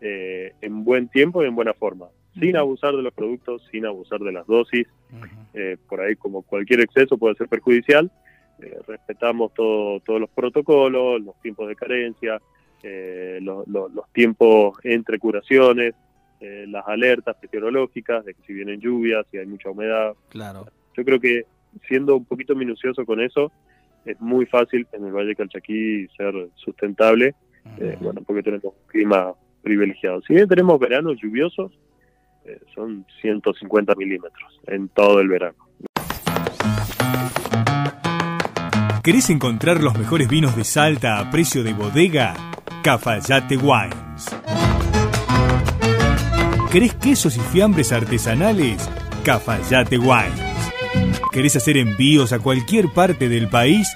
eh, 0.00 0.52
en 0.62 0.82
buen 0.84 1.08
tiempo 1.08 1.42
y 1.42 1.46
en 1.46 1.54
buena 1.54 1.74
forma, 1.74 2.06
sin 2.40 2.56
abusar 2.56 2.94
de 2.94 3.02
los 3.02 3.12
productos, 3.14 3.62
sin 3.70 3.86
abusar 3.86 4.20
de 4.20 4.32
las 4.32 4.46
dosis. 4.46 4.86
Eh, 5.54 5.76
por 5.88 6.00
ahí, 6.00 6.14
como 6.16 6.42
cualquier 6.42 6.80
exceso, 6.80 7.16
puede 7.18 7.34
ser 7.34 7.48
perjudicial. 7.48 8.10
Eh, 8.60 8.78
respetamos 8.86 9.54
todo, 9.54 10.00
todos 10.00 10.20
los 10.20 10.30
protocolos, 10.30 11.20
los 11.22 11.40
tiempos 11.40 11.68
de 11.68 11.76
carencia, 11.76 12.40
eh, 12.82 13.38
lo- 13.42 13.64
lo- 13.66 13.88
los 13.88 14.10
tiempos 14.12 14.78
entre 14.84 15.18
curaciones, 15.18 15.94
eh, 16.40 16.66
las 16.68 16.86
alertas 16.86 17.36
meteorológicas 17.42 18.24
de 18.24 18.34
que 18.34 18.42
si 18.42 18.52
vienen 18.52 18.80
lluvias, 18.80 19.26
si 19.30 19.38
hay 19.38 19.46
mucha 19.46 19.70
humedad. 19.70 20.14
Claro. 20.28 20.66
Yo 20.96 21.04
creo 21.04 21.18
que 21.20 21.44
siendo 21.88 22.16
un 22.16 22.24
poquito 22.24 22.54
minucioso 22.54 23.04
con 23.04 23.20
eso, 23.20 23.50
es 24.04 24.20
muy 24.20 24.46
fácil 24.46 24.86
en 24.92 25.04
el 25.06 25.12
Valle 25.12 25.34
Calchaquí 25.34 26.06
ser 26.16 26.34
sustentable, 26.56 27.34
eh, 27.78 27.92
Ujú. 27.96 28.04
bueno, 28.04 28.22
porque 28.26 28.42
tenemos 28.42 28.64
un 28.66 28.86
clima 28.86 29.34
privilegiado. 29.62 30.22
Si 30.22 30.34
bien 30.34 30.48
tenemos 30.48 30.78
veranos 30.78 31.18
lluviosos, 31.20 31.72
eh, 32.48 32.60
son 32.74 33.04
150 33.20 33.94
milímetros 33.94 34.60
en 34.66 34.88
todo 34.88 35.20
el 35.20 35.28
verano. 35.28 35.56
¿Querés 39.02 39.30
encontrar 39.30 39.82
los 39.82 39.98
mejores 39.98 40.28
vinos 40.28 40.56
de 40.56 40.64
Salta 40.64 41.18
a 41.18 41.30
precio 41.30 41.62
de 41.62 41.72
bodega? 41.72 42.34
Cafayate 42.82 43.56
Wines. 43.56 44.26
¿Querés 46.70 46.94
quesos 46.94 47.36
y 47.36 47.40
fiambres 47.40 47.92
artesanales? 47.92 48.88
Cafayate 49.24 49.98
Wines. 49.98 50.72
¿Querés 51.32 51.56
hacer 51.56 51.76
envíos 51.76 52.32
a 52.32 52.38
cualquier 52.38 52.88
parte 52.92 53.28
del 53.28 53.48
país? 53.48 53.88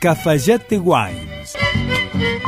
Cafayate 0.00 0.78
Wines. 0.78 1.35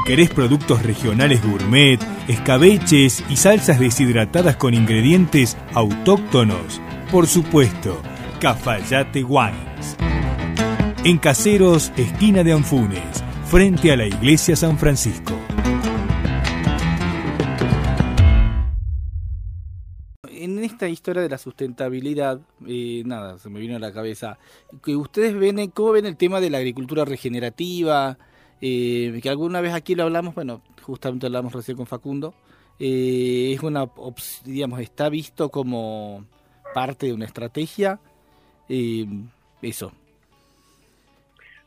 ¿Querés 0.07 0.31
productos 0.31 0.83
regionales 0.83 1.43
gourmet, 1.45 1.99
escabeches 2.29 3.23
y 3.29 3.37
salsas 3.37 3.79
deshidratadas 3.79 4.57
con 4.57 4.73
ingredientes 4.73 5.57
autóctonos? 5.75 6.81
Por 7.11 7.27
supuesto, 7.27 8.01
Cafayate 8.41 9.23
Wines. 9.23 9.97
En 11.05 11.19
Caseros, 11.19 11.93
esquina 11.97 12.43
de 12.43 12.53
Anfunes, 12.53 13.23
frente 13.47 13.93
a 13.93 13.97
la 13.97 14.07
iglesia 14.07 14.57
San 14.57 14.79
Francisco. 14.79 15.35
En 20.31 20.65
esta 20.65 20.89
historia 20.89 21.21
de 21.21 21.29
la 21.29 21.39
sustentabilidad, 21.39 22.41
eh, 22.67 23.03
nada, 23.05 23.39
se 23.39 23.51
me 23.51 23.61
vino 23.61 23.77
a 23.77 23.79
la 23.79 23.93
cabeza, 23.93 24.39
que 24.83 24.97
ustedes 24.97 25.35
ven, 25.35 25.71
¿cómo 25.71 25.93
ven 25.93 26.07
el 26.07 26.17
tema 26.17 26.41
de 26.41 26.49
la 26.49 26.59
agricultura 26.59 27.05
regenerativa? 27.05 28.17
Eh, 28.61 29.21
que 29.23 29.29
alguna 29.29 29.61
vez 29.61 29.73
aquí 29.73 29.95
lo 29.95 30.05
hablamos, 30.05 30.35
bueno, 30.35 30.62
justamente 30.83 31.27
hablamos 31.27 31.53
recién 31.53 31.77
con 31.77 31.87
Facundo, 31.87 32.35
eh, 32.81 33.53
es 33.55 33.62
una, 33.62 33.87
digamos, 34.45 34.81
está 34.81 35.09
visto 35.09 35.49
como 35.50 36.25
parte 36.75 37.07
de 37.07 37.12
una 37.12 37.25
estrategia, 37.25 37.99
eh, 38.69 39.07
eso. 39.62 39.93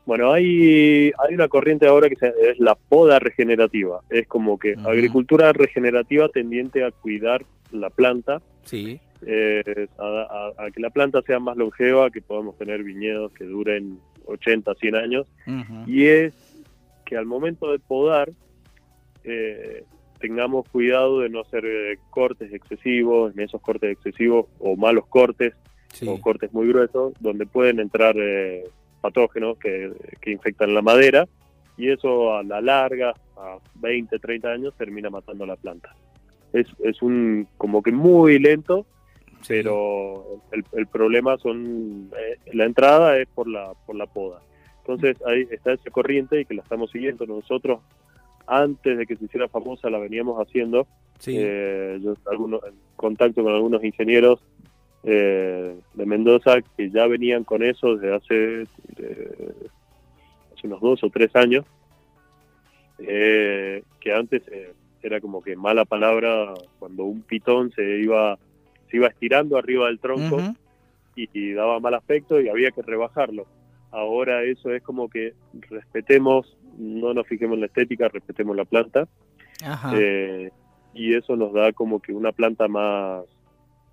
Bueno, 0.04 0.32
hay, 0.32 1.12
hay 1.18 1.34
una 1.34 1.46
corriente 1.48 1.86
ahora 1.86 2.08
que 2.08 2.16
se- 2.16 2.32
es 2.50 2.58
la 2.58 2.74
poda 2.74 3.20
regenerativa. 3.20 4.00
Es 4.10 4.26
como 4.26 4.58
que 4.58 4.74
agricultura 4.84 5.52
regenerativa 5.52 6.28
tendiente 6.28 6.84
a 6.84 6.90
cuidar 6.90 7.44
la 7.70 7.88
planta, 7.88 8.42
Sí. 8.64 8.98
eh, 9.24 9.86
a, 9.98 10.52
a- 10.58 10.64
a 10.66 10.70
que 10.72 10.80
la 10.80 10.90
planta 10.90 11.22
sea 11.22 11.38
más 11.38 11.56
longeva, 11.56 12.10
que 12.10 12.20
podamos 12.20 12.58
tener 12.58 12.82
viñedos 12.82 13.30
que 13.32 13.44
duren 13.44 14.00
80, 14.26 14.74
100 14.74 14.96
años. 14.96 15.26
Y 15.86 16.06
es 16.06 16.34
que 17.04 17.16
al 17.16 17.26
momento 17.26 17.70
de 17.72 17.78
podar 17.78 18.30
eh, 19.24 19.84
tengamos 20.20 20.68
cuidado 20.68 21.20
de 21.20 21.28
no 21.28 21.40
hacer 21.40 21.64
eh, 21.66 21.98
cortes 22.10 22.52
excesivos, 22.52 23.32
en 23.34 23.40
esos 23.40 23.60
cortes 23.60 23.90
excesivos 23.92 24.46
o 24.58 24.76
malos 24.76 25.06
cortes 25.06 25.54
Sí. 25.92 26.08
o 26.08 26.18
cortes 26.22 26.50
muy 26.54 26.66
gruesos, 26.68 27.12
donde 27.20 27.44
pueden 27.44 27.78
entrar 27.78 28.14
eh, 28.18 28.64
patógenos 29.02 29.58
que, 29.58 29.92
que 30.22 30.30
infectan 30.30 30.72
la 30.72 30.80
madera 30.80 31.28
y 31.76 31.90
eso 31.90 32.32
a 32.34 32.42
la 32.42 32.62
larga, 32.62 33.12
a 33.36 33.58
20, 33.74 34.18
30 34.18 34.48
años, 34.48 34.74
termina 34.78 35.10
matando 35.10 35.44
la 35.44 35.56
planta. 35.56 35.94
Es, 36.54 36.66
es 36.82 37.02
un 37.02 37.46
como 37.58 37.82
que 37.82 37.92
muy 37.92 38.38
lento, 38.38 38.86
Sí. 39.42 39.54
pero 39.54 40.40
el, 40.52 40.64
el 40.72 40.86
problema 40.86 41.36
son 41.36 42.08
eh, 42.18 42.38
la 42.54 42.64
entrada 42.64 43.18
es 43.18 43.28
por 43.28 43.46
la 43.48 43.74
por 43.84 43.94
la 43.96 44.06
poda. 44.06 44.40
Entonces 44.84 45.16
ahí 45.26 45.46
está 45.50 45.72
esa 45.72 45.90
corriente 45.90 46.40
y 46.40 46.44
que 46.44 46.54
la 46.54 46.62
estamos 46.62 46.90
siguiendo 46.90 47.26
nosotros 47.26 47.80
antes 48.46 48.98
de 48.98 49.06
que 49.06 49.16
se 49.16 49.24
hiciera 49.24 49.48
famosa 49.48 49.88
la 49.90 49.98
veníamos 49.98 50.38
haciendo 50.40 50.86
Sí. 51.18 51.36
eh, 51.38 52.00
yo 52.02 52.16
algunos, 52.28 52.64
en 52.64 52.74
contacto 52.96 53.44
con 53.44 53.54
algunos 53.54 53.84
ingenieros 53.84 54.40
eh, 55.04 55.76
de 55.94 56.06
Mendoza 56.06 56.60
que 56.76 56.90
ya 56.90 57.06
venían 57.06 57.44
con 57.44 57.62
eso 57.62 57.96
desde 57.96 58.14
hace, 58.14 58.62
eh, 58.96 59.54
hace 60.52 60.66
unos 60.66 60.80
dos 60.80 61.04
o 61.04 61.10
tres 61.10 61.34
años, 61.36 61.64
eh, 62.98 63.82
que 64.00 64.12
antes 64.12 64.42
eh, 64.48 64.72
era 65.02 65.20
como 65.20 65.42
que 65.42 65.54
mala 65.56 65.84
palabra 65.84 66.54
cuando 66.78 67.04
un 67.04 67.22
pitón 67.22 67.72
se 67.72 68.00
iba 68.00 68.38
se 68.90 68.96
iba 68.96 69.08
estirando 69.08 69.56
arriba 69.56 69.86
del 69.86 69.98
tronco 69.98 70.38
y 71.14 71.52
daba 71.52 71.80
mal 71.80 71.94
aspecto 71.94 72.40
y 72.40 72.48
había 72.48 72.70
que 72.70 72.82
rebajarlo. 72.82 73.46
Ahora 73.92 74.42
eso 74.42 74.70
es 74.72 74.82
como 74.82 75.08
que 75.08 75.34
respetemos, 75.70 76.56
no 76.78 77.12
nos 77.14 77.26
fijemos 77.26 77.54
en 77.54 77.60
la 77.60 77.66
estética, 77.66 78.08
respetemos 78.08 78.56
la 78.56 78.64
planta 78.64 79.06
Ajá. 79.64 79.92
eh, 79.96 80.50
y 80.94 81.14
eso 81.14 81.36
nos 81.36 81.52
da 81.52 81.72
como 81.72 82.00
que 82.00 82.12
una 82.12 82.32
planta 82.32 82.68
más 82.68 83.24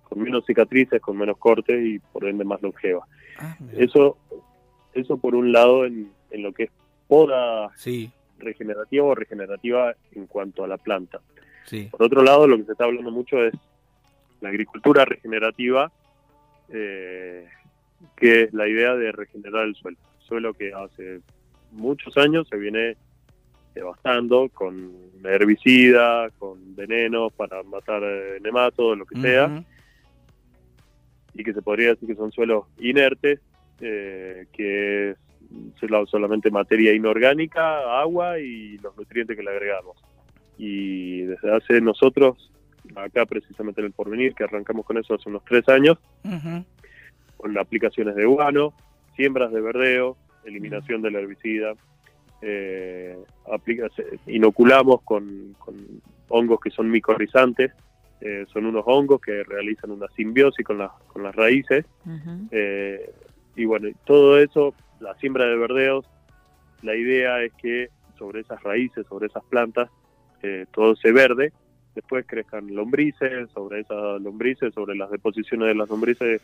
con 0.04 0.20
menos 0.22 0.44
cicatrices, 0.46 1.00
con 1.00 1.16
menos 1.16 1.36
cortes 1.38 1.80
y 1.86 1.98
por 1.98 2.24
ende 2.26 2.44
más 2.44 2.60
longeva. 2.62 3.06
Ah. 3.38 3.56
Eso 3.76 4.16
eso 4.92 5.18
por 5.18 5.34
un 5.36 5.52
lado 5.52 5.84
en, 5.84 6.10
en 6.30 6.42
lo 6.42 6.52
que 6.52 6.64
es 6.64 6.70
poda 7.06 7.70
Sí, 7.76 8.10
regenerativa 8.38 9.04
o 9.04 9.14
regenerativa 9.14 9.94
en 10.12 10.26
cuanto 10.26 10.64
a 10.64 10.68
la 10.68 10.78
planta. 10.78 11.20
sí. 11.66 11.88
Por 11.90 12.02
otro 12.02 12.22
lado, 12.22 12.46
lo 12.48 12.56
que 12.56 12.64
se 12.64 12.72
está 12.72 12.84
hablando 12.84 13.10
mucho 13.10 13.44
es 13.44 13.54
la 14.40 14.48
agricultura 14.48 15.04
regenerativa, 15.04 15.92
eh, 16.70 17.46
que 18.16 18.42
es 18.42 18.54
la 18.54 18.68
idea 18.68 18.94
de 18.94 19.12
regenerar 19.12 19.66
el 19.66 19.74
suelo. 19.74 19.98
Suelo 20.18 20.54
que 20.54 20.72
hace 20.72 21.20
muchos 21.72 22.16
años 22.16 22.46
se 22.48 22.56
viene 22.56 22.96
devastando 23.74 24.48
con 24.48 24.92
herbicidas, 25.24 26.32
con 26.38 26.74
venenos 26.74 27.32
para 27.32 27.62
matar 27.62 28.02
eh, 28.04 28.38
nematodos, 28.40 28.98
lo 28.98 29.06
que 29.06 29.20
sea, 29.20 29.62
y 31.34 31.44
que 31.44 31.52
se 31.52 31.62
podría 31.62 31.90
decir 31.90 32.08
que 32.08 32.16
son 32.16 32.32
suelos 32.32 32.66
inertes, 32.78 33.40
eh, 33.80 34.46
que 34.52 35.10
es 35.10 35.16
solamente 36.06 36.50
materia 36.50 36.94
inorgánica, 36.94 38.00
agua 38.00 38.38
y 38.38 38.78
los 38.78 38.96
nutrientes 38.96 39.36
que 39.36 39.42
le 39.42 39.50
agregamos. 39.50 39.96
Y 40.58 41.22
desde 41.22 41.54
hace 41.54 41.80
nosotros, 41.80 42.50
acá 42.94 43.26
precisamente 43.26 43.80
en 43.80 43.86
el 43.86 43.92
Porvenir, 43.92 44.34
que 44.34 44.44
arrancamos 44.44 44.84
con 44.84 44.98
eso 44.98 45.14
hace 45.14 45.28
unos 45.28 45.44
tres 45.44 45.68
años, 45.68 45.98
con 47.40 47.56
aplicaciones 47.58 48.14
de 48.14 48.26
guano, 48.26 48.72
siembras 49.16 49.52
de 49.52 49.60
verdeo, 49.60 50.16
eliminación 50.44 51.02
del 51.02 51.16
herbicida, 51.16 51.74
eh, 52.42 53.18
inoculamos 54.26 55.02
con, 55.02 55.56
hongos 56.28 56.60
que 56.60 56.70
son 56.70 56.90
micorrizantes, 56.90 57.72
eh, 58.20 58.44
son 58.52 58.66
unos 58.66 58.84
hongos 58.86 59.20
que 59.20 59.42
realizan 59.44 59.90
una 59.90 60.06
simbiosis 60.16 60.64
con, 60.64 60.86
con 61.08 61.22
las 61.22 61.34
raíces. 61.34 61.84
eh, 62.50 63.10
y 63.56 63.64
bueno, 63.64 63.88
todo 64.04 64.38
eso, 64.38 64.74
la 65.00 65.14
siembra 65.16 65.46
de 65.46 65.56
verdeos, 65.56 66.06
la 66.82 66.94
idea 66.94 67.42
es 67.42 67.52
que 67.54 67.88
sobre 68.18 68.40
esas 68.40 68.62
raíces, 68.62 69.06
sobre 69.06 69.26
esas 69.26 69.44
plantas, 69.44 69.90
eh, 70.42 70.66
todo 70.72 70.96
se 70.96 71.12
verde, 71.12 71.52
después 71.94 72.24
crezcan 72.26 72.74
lombrices, 72.74 73.50
sobre 73.50 73.80
esas 73.80 74.20
lombrices, 74.20 74.72
sobre 74.74 74.94
las 74.94 75.10
deposiciones 75.10 75.68
de 75.68 75.74
las 75.74 75.88
lombrices 75.88 76.40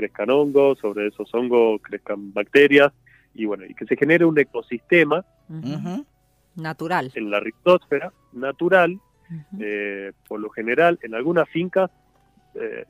crezcan 0.00 0.30
hongos, 0.30 0.78
sobre 0.78 1.08
esos 1.08 1.32
hongos 1.34 1.80
crezcan 1.82 2.32
bacterias, 2.32 2.92
y 3.34 3.44
bueno, 3.44 3.64
y 3.66 3.74
que 3.74 3.84
se 3.86 3.96
genere 3.96 4.24
un 4.24 4.38
ecosistema. 4.38 5.24
Natural. 5.48 7.10
en 7.14 7.30
la 7.30 7.40
rizósfera 7.40 8.12
natural 8.32 8.98
eh, 9.60 10.12
por 10.26 10.40
lo 10.40 10.50
general, 10.50 10.98
en 11.02 11.14
algunas 11.14 11.48
fincas 11.48 11.90
eh, 12.54 12.84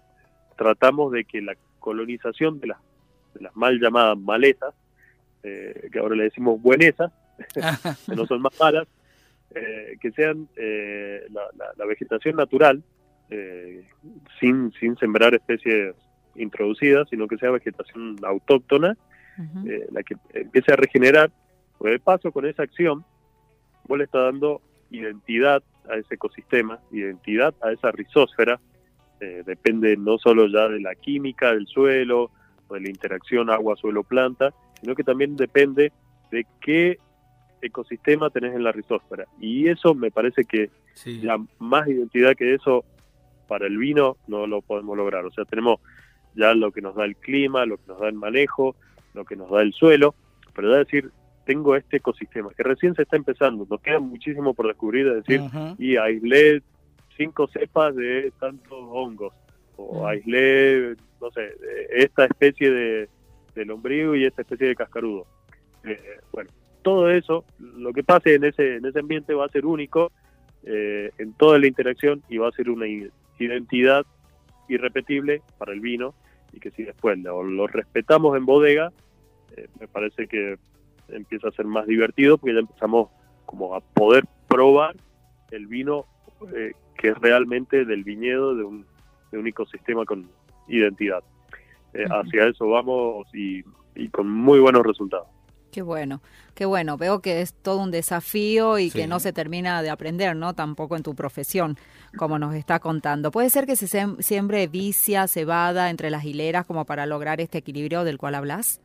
tratamos 0.56 1.12
de 1.12 1.24
que 1.24 1.42
la 1.42 1.54
colonización 1.78 2.58
de 2.60 2.68
las, 2.68 2.78
de 3.34 3.42
las 3.42 3.54
mal 3.56 3.78
llamadas 3.78 4.16
maletas, 4.18 4.74
eh, 5.42 5.88
que 5.92 5.98
ahora 5.98 6.16
le 6.16 6.24
decimos 6.24 6.60
buenesas, 6.62 7.12
que 8.06 8.16
no 8.16 8.24
son 8.26 8.40
más 8.40 8.58
malas, 8.58 8.86
eh, 9.54 9.96
que 10.00 10.10
sean 10.12 10.48
eh, 10.56 11.26
la, 11.30 11.42
la- 11.58 11.72
la 11.76 11.84
vegetación 11.84 12.36
natural, 12.36 12.82
eh, 13.30 13.84
sin, 14.40 14.72
sin 14.80 14.96
sembrar 14.96 15.34
especies 15.34 15.94
introducidas, 16.36 17.08
sino 17.08 17.28
que 17.28 17.38
sea 17.38 17.50
vegetación 17.50 18.16
autóctona, 18.22 18.96
eh, 19.66 19.86
la 19.90 20.02
que 20.02 20.16
empiece 20.34 20.72
a 20.72 20.76
regenerar, 20.76 21.30
pues 21.78 21.92
de 21.92 21.98
paso 21.98 22.30
con 22.30 22.46
esa 22.46 22.62
acción, 22.62 23.04
vos 23.88 23.98
le 23.98 24.04
estás 24.04 24.24
dando 24.24 24.60
identidad 24.90 25.62
a 25.88 25.96
ese 25.96 26.14
ecosistema, 26.14 26.78
identidad 26.92 27.54
a 27.62 27.72
esa 27.72 27.90
rizósfera, 27.90 28.60
eh, 29.20 29.42
depende 29.46 29.96
no 29.96 30.18
solo 30.18 30.46
ya 30.46 30.68
de 30.68 30.80
la 30.80 30.94
química 30.94 31.52
del 31.52 31.66
suelo, 31.66 32.30
o 32.68 32.74
de 32.74 32.80
la 32.80 32.88
interacción 32.88 33.50
agua-suelo-planta, 33.50 34.52
sino 34.80 34.94
que 34.94 35.04
también 35.04 35.36
depende 35.36 35.92
de 36.30 36.46
qué 36.60 36.98
ecosistema 37.62 38.30
tenés 38.30 38.54
en 38.54 38.64
la 38.64 38.72
rizósfera. 38.72 39.26
Y 39.40 39.68
eso 39.68 39.94
me 39.94 40.10
parece 40.10 40.44
que 40.44 40.70
Sí. 40.94 41.20
ya 41.20 41.36
más 41.58 41.88
identidad 41.88 42.34
que 42.34 42.54
eso 42.54 42.84
para 43.48 43.66
el 43.66 43.76
vino 43.78 44.16
no 44.28 44.46
lo 44.46 44.62
podemos 44.62 44.96
lograr. 44.96 45.24
O 45.24 45.30
sea, 45.30 45.44
tenemos 45.44 45.80
ya 46.34 46.54
lo 46.54 46.72
que 46.72 46.80
nos 46.82 46.94
da 46.94 47.04
el 47.04 47.16
clima, 47.16 47.66
lo 47.66 47.76
que 47.76 47.84
nos 47.88 48.00
da 48.00 48.08
el 48.08 48.14
manejo, 48.14 48.76
lo 49.14 49.24
que 49.24 49.36
nos 49.36 49.50
da 49.50 49.62
el 49.62 49.72
suelo, 49.72 50.14
pero 50.54 50.72
decir, 50.72 51.10
tengo 51.44 51.74
este 51.76 51.96
ecosistema 51.98 52.50
que 52.56 52.62
recién 52.62 52.94
se 52.94 53.02
está 53.02 53.16
empezando, 53.16 53.66
nos 53.68 53.80
queda 53.80 53.98
muchísimo 53.98 54.54
por 54.54 54.66
descubrir, 54.66 55.06
es 55.08 55.24
decir, 55.24 55.42
y 55.78 55.96
aislé 55.96 56.62
cinco 57.16 57.48
cepas 57.48 57.94
de 57.96 58.32
tantos 58.38 58.78
hongos, 58.90 59.32
o 59.76 60.02
Mm. 60.02 60.06
aislé, 60.06 60.96
no 61.20 61.30
sé, 61.32 61.54
esta 61.90 62.24
especie 62.26 62.70
de, 62.70 63.08
de 63.54 63.64
lombrigo 63.64 64.14
y 64.14 64.24
esta 64.24 64.42
especie 64.42 64.68
de 64.68 64.76
cascarudo. 64.76 65.26
Eh, 65.84 65.98
bueno, 66.32 66.50
todo 66.82 67.10
eso, 67.10 67.44
lo 67.58 67.92
que 67.92 68.04
pase 68.04 68.34
en 68.34 68.44
ese, 68.44 68.76
en 68.76 68.86
ese 68.86 69.00
ambiente 69.00 69.34
va 69.34 69.46
a 69.46 69.50
ser 69.50 69.66
único 69.66 70.12
eh, 70.62 71.10
en 71.18 71.32
toda 71.34 71.58
la 71.58 71.66
interacción 71.66 72.22
y 72.28 72.36
va 72.38 72.48
a 72.48 72.52
ser 72.52 72.70
una 72.70 72.86
identidad 73.38 74.04
irrepetible 74.68 75.42
para 75.58 75.72
el 75.72 75.80
vino 75.80 76.14
y 76.52 76.60
que 76.60 76.70
si 76.70 76.84
después 76.84 77.18
lo, 77.18 77.42
lo 77.42 77.66
respetamos 77.66 78.36
en 78.36 78.46
bodega, 78.46 78.92
eh, 79.56 79.68
me 79.78 79.88
parece 79.88 80.26
que 80.26 80.58
empieza 81.08 81.48
a 81.48 81.52
ser 81.52 81.66
más 81.66 81.86
divertido 81.86 82.38
porque 82.38 82.54
ya 82.54 82.60
empezamos 82.60 83.10
como 83.46 83.74
a 83.74 83.80
poder 83.80 84.24
probar 84.48 84.96
el 85.50 85.66
vino 85.66 86.06
eh, 86.54 86.72
que 86.96 87.08
es 87.08 87.18
realmente 87.18 87.84
del 87.84 88.04
viñedo 88.04 88.54
de 88.54 88.64
un, 88.64 88.86
de 89.32 89.38
un 89.38 89.46
ecosistema 89.46 90.04
con 90.04 90.28
identidad. 90.68 91.24
Eh. 91.94 92.04
Hacia 92.08 92.46
eso 92.46 92.68
vamos 92.68 93.26
y, 93.34 93.64
y 93.94 94.08
con 94.08 94.28
muy 94.28 94.60
buenos 94.60 94.86
resultados. 94.86 95.26
Qué 95.70 95.82
bueno, 95.82 96.20
qué 96.54 96.64
bueno. 96.64 96.96
Veo 96.96 97.20
que 97.20 97.40
es 97.42 97.54
todo 97.54 97.78
un 97.78 97.90
desafío 97.90 98.78
y 98.78 98.90
que 98.90 99.06
no 99.06 99.20
se 99.20 99.32
termina 99.32 99.82
de 99.82 99.90
aprender, 99.90 100.34
¿no? 100.34 100.54
Tampoco 100.54 100.96
en 100.96 101.02
tu 101.02 101.14
profesión, 101.14 101.76
como 102.16 102.38
nos 102.38 102.54
está 102.54 102.80
contando. 102.80 103.30
¿Puede 103.30 103.50
ser 103.50 103.66
que 103.66 103.76
se 103.76 103.86
siembre 104.20 104.66
vicia, 104.66 105.28
cebada 105.28 105.90
entre 105.90 106.10
las 106.10 106.24
hileras 106.24 106.66
como 106.66 106.84
para 106.84 107.06
lograr 107.06 107.40
este 107.40 107.58
equilibrio 107.58 108.02
del 108.04 108.18
cual 108.18 108.34
hablas? 108.34 108.80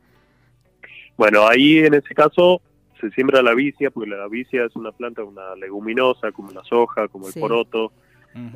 Bueno, 1.16 1.46
ahí 1.48 1.78
en 1.78 1.94
ese 1.94 2.14
caso 2.14 2.60
se 3.00 3.10
siembra 3.10 3.42
la 3.42 3.54
vicia, 3.54 3.90
porque 3.90 4.10
la 4.10 4.28
vicia 4.28 4.64
es 4.64 4.76
una 4.76 4.92
planta, 4.92 5.24
una 5.24 5.54
leguminosa, 5.56 6.30
como 6.32 6.52
la 6.52 6.62
soja, 6.64 7.08
como 7.08 7.26
el 7.26 7.32
Sí. 7.32 7.40
poroto, 7.40 7.92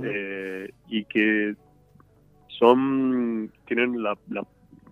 eh, 0.03 0.71
y 0.89 1.05
que 1.07 1.55
son 2.59 3.51
tienen 3.67 4.03
la, 4.03 4.17
la 4.29 4.45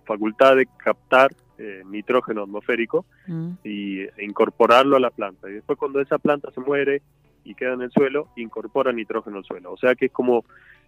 facultad 0.07 0.57
de 0.57 0.67
captar 0.83 1.31
eh, 1.59 1.83
nitrógeno 1.87 2.43
atmosférico 2.43 3.05
Mm, 3.27 3.51
y 3.65 4.01
e 4.01 4.13
incorporarlo 4.25 4.97
a 4.97 5.01
la 5.01 5.11
planta. 5.11 5.51
Y 5.51 5.55
después 5.55 5.79
cuando 5.79 6.01
esa 6.01 6.19
planta 6.19 6.51
se 6.53 6.61
muere 6.61 7.03
y 7.45 7.55
queda 7.55 7.75
en 7.75 7.83
el 7.83 7.91
suelo, 7.91 8.29
incorpora 8.37 8.93
nitrógeno 8.93 9.39
al 9.39 9.45
suelo. 9.45 9.73
O 9.73 9.77
sea 9.77 9.95
que 9.95 10.07
es 10.07 10.13
como 10.13 10.45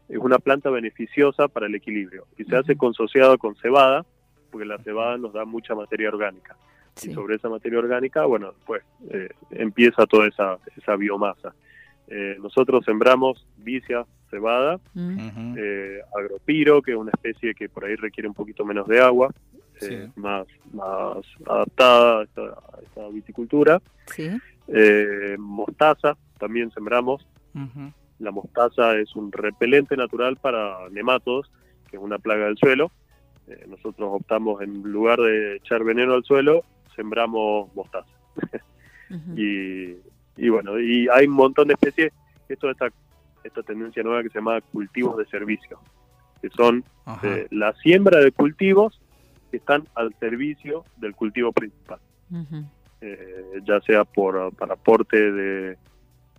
es 0.09 0.19
una 0.19 0.39
planta 0.39 0.71
beneficiosa 0.71 1.49
para 1.49 1.67
el 1.67 1.75
equilibrio. 1.75 2.27
Y 2.37 2.45
se 2.45 2.57
hace 2.57 2.77
consociado 2.77 3.39
con 3.39 3.55
cebada, 3.57 4.05
porque 4.51 4.67
la 4.67 4.79
cebada 4.79 5.17
nos 5.19 5.33
da 5.33 5.45
mucha 5.45 5.75
materia 5.75 6.09
orgánica. 6.09 6.57
sí. 6.97 7.11
Y 7.11 7.15
sobre 7.15 7.37
esa 7.37 7.49
materia 7.49 7.79
orgánica, 7.79 8.25
bueno, 8.27 8.53
pues 8.67 8.83
eh, 9.11 9.29
empieza 9.53 10.07
toda 10.07 10.27
esa, 10.27 10.59
esa 10.77 10.97
biomasa. 10.97 11.55
Eh, 12.09 12.37
nosotros 12.43 12.85
sembramos 12.85 13.47
vicia, 13.59 14.05
cebada, 14.31 14.81
Mm, 14.95 15.55
eh, 15.57 16.01
agropiro, 16.19 16.83
que 16.83 16.91
es 16.93 16.97
una 16.97 17.11
especie 17.13 17.55
que 17.55 17.69
por 17.69 17.85
ahí 17.85 17.95
requiere 17.95 18.29
un 18.29 18.35
poquito 18.35 18.65
menos 18.65 18.89
de 18.89 19.01
agua, 19.01 19.33
eh, 19.83 20.11
más, 20.17 20.47
más 20.73 21.19
adaptada 21.47 22.21
a 22.21 22.23
esta, 22.25 22.43
a 22.43 22.81
esta 22.83 23.09
viticultura. 23.09 23.81
sí. 24.07 24.31
Eh, 24.73 25.37
mostaza, 25.39 26.17
también 26.39 26.71
sembramos. 26.71 27.27
La 28.21 28.31
mostaza 28.31 28.97
es 28.99 29.17
un 29.17 29.33
repelente 29.33 29.97
natural 29.97 30.37
para 30.37 30.89
nematodos, 30.91 31.51
que 31.91 31.97
es 31.97 32.03
una 32.03 32.19
plaga 32.19 32.47
del 32.47 32.57
suelo. 32.57 32.93
Eh, 33.49 33.65
nosotros 33.69 34.09
optamos, 34.13 34.63
en 34.63 34.83
lugar 34.83 35.19
de 35.19 35.57
echar 35.57 35.83
veneno 35.83 36.15
al 36.15 36.25
suelo, 36.25 36.65
sembramos 36.95 37.75
mostaza. 37.75 38.11
Y, 39.37 39.97
y 40.37 40.49
bueno, 40.51 40.79
y 40.79 41.09
hay 41.09 41.27
un 41.27 41.33
montón 41.33 41.67
de 41.67 41.75
especies, 41.75 42.13
esto 42.49 42.71
esta, 42.71 42.91
esta 43.43 43.61
tendencia 43.65 44.05
nueva 44.05 44.23
que 44.23 44.29
se 44.29 44.39
llama 44.39 44.61
cultivos 44.61 45.17
de 45.17 45.27
servicio, 45.27 45.81
que 46.41 46.49
son 46.51 46.85
eh, 47.25 47.49
la 47.51 47.73
siembra 47.83 48.21
de 48.21 48.31
cultivos 48.31 49.01
que 49.51 49.59
están 49.59 49.85
al 49.95 50.15
servicio 50.19 50.85
del 50.97 51.15
cultivo 51.15 51.53
principal, 51.53 51.99
eh, 53.01 53.61
ya 53.65 53.81
sea 53.81 54.05
por 54.05 54.55
para 54.55 54.75
aporte 54.75 55.33
de, 55.33 55.77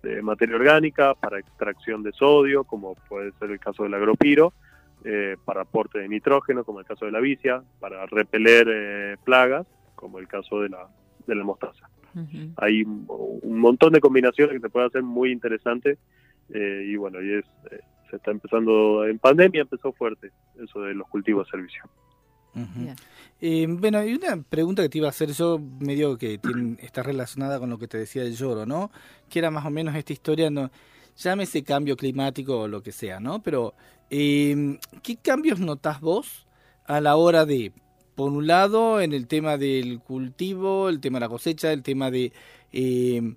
de 0.04 0.22
materia 0.22 0.56
orgánica, 0.56 1.14
para 1.16 1.40
extracción 1.40 2.04
de 2.04 2.12
sodio, 2.14 2.64
como 2.64 2.96
puede 3.10 3.32
ser 3.34 3.52
el 3.52 3.60
caso 3.60 3.84
del 3.84 3.94
agropiro, 3.94 4.54
eh, 5.04 5.36
para 5.46 5.62
aporte 5.62 6.00
de 6.00 6.08
nitrógeno, 6.08 6.64
como 6.64 6.80
el 6.80 6.86
caso 6.86 7.06
de 7.06 7.12
la 7.12 7.20
vicia, 7.20 7.64
para 7.80 8.06
repeler 8.06 8.68
eh, 8.70 9.18
plagas, 9.24 9.66
como 9.96 10.20
el 10.20 10.28
caso 10.28 10.62
de 10.62 10.70
la, 10.70 10.88
de 11.28 11.36
la 11.36 11.44
mostaza. 11.44 11.90
Hay 12.58 12.84
un 12.84 13.60
montón 13.60 13.94
de 13.94 14.02
combinaciones 14.02 14.56
que 14.56 14.60
se 14.60 14.70
puede 14.70 14.88
hacer 14.88 15.02
muy 15.02 15.32
interesante 15.32 15.98
eh, 16.50 16.84
y 16.86 16.98
bueno 16.98 17.22
y 17.22 17.36
es 17.36 17.46
eh, 17.72 17.80
se 18.10 18.18
está 18.18 18.32
empezando 18.32 19.06
en 19.06 19.18
pandemia 19.18 19.62
empezó 19.62 19.94
fuerte 19.94 20.32
eso 20.62 20.82
de 20.82 20.94
los 20.94 21.08
cultivos 21.08 21.48
de 21.48 21.52
servicio 21.52 21.84
Eh, 23.40 23.66
bueno, 23.70 24.04
y 24.06 24.14
una 24.14 24.42
pregunta 24.44 24.84
que 24.84 24.90
te 24.90 24.98
iba 25.00 25.08
a 25.08 25.12
hacer 25.12 25.32
yo, 25.32 25.60
medio 25.80 26.18
que 26.18 26.38
tiene- 26.38 26.78
está 26.82 27.02
relacionada 27.02 27.60
con 27.60 27.70
lo 27.70 27.78
que 27.80 27.88
te 27.88 27.98
decía 27.98 28.24
del 28.24 28.36
lloro, 28.36 28.66
¿no? 28.66 28.92
Que 29.30 29.40
era 29.40 29.50
más 29.50 29.66
o 29.66 29.70
menos 29.70 29.96
esta 29.96 30.14
historia, 30.14 30.50
no, 30.50 30.70
llámese 31.18 31.64
cambio 31.64 31.96
climático 31.98 32.62
o 32.62 32.68
lo 32.68 32.84
que 32.84 32.92
sea, 32.92 33.20
¿no? 33.20 33.42
Pero, 33.42 33.74
eh, 34.10 34.78
¿qué 35.02 35.16
cambios 35.16 35.60
notás 35.60 36.02
vos 36.02 36.46
a 36.86 37.02
la 37.02 37.16
hora 37.16 37.46
de, 37.46 37.72
por 38.16 38.32
un 38.32 38.46
lado, 38.48 39.02
en 39.02 39.14
el 39.14 39.28
tema 39.28 39.58
del 39.58 40.00
cultivo, 40.00 40.90
el 40.90 41.00
tema 41.00 41.18
de 41.18 41.22
la 41.22 41.30
cosecha, 41.30 41.72
el 41.72 41.82
tema 41.84 42.12
de 42.12 42.34
eh, 42.74 43.36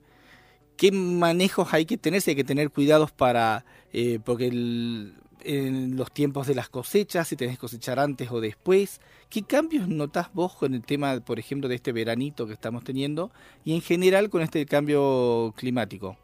qué 0.77 0.92
manejos 0.92 1.72
hay 1.72 1.87
que 1.87 1.96
tener, 1.96 2.20
si 2.20 2.31
hay 2.31 2.37
que 2.37 2.44
tener 2.44 2.70
cuidados 2.70 3.12
para, 3.12 3.64
eh, 3.92 4.18
porque 4.24 4.48
el, 4.48 5.14
en 5.44 5.96
los 5.96 6.11
tiempos 6.12 6.46
de 6.46 6.54
las 6.54 6.68
cosechas, 6.68 7.28
si 7.28 7.37
tenés 7.37 7.57
que 7.57 7.61
cosechar 7.61 7.98
antes 7.98 8.30
o 8.30 8.40
después. 8.40 9.00
¿Qué 9.30 9.42
cambios 9.42 9.88
notás 9.88 10.33
vos 10.33 10.54
con 10.54 10.74
el 10.74 10.85
tema, 10.85 11.20
por 11.20 11.38
ejemplo, 11.38 11.68
de 11.68 11.76
este 11.76 11.92
veranito 11.92 12.46
que 12.46 12.52
estamos 12.52 12.85
teniendo 12.85 13.30
y 13.64 13.74
en 13.74 13.80
general 13.80 14.30
con 14.30 14.42
este 14.42 14.64
cambio 14.66 15.52
climático? 15.57 16.16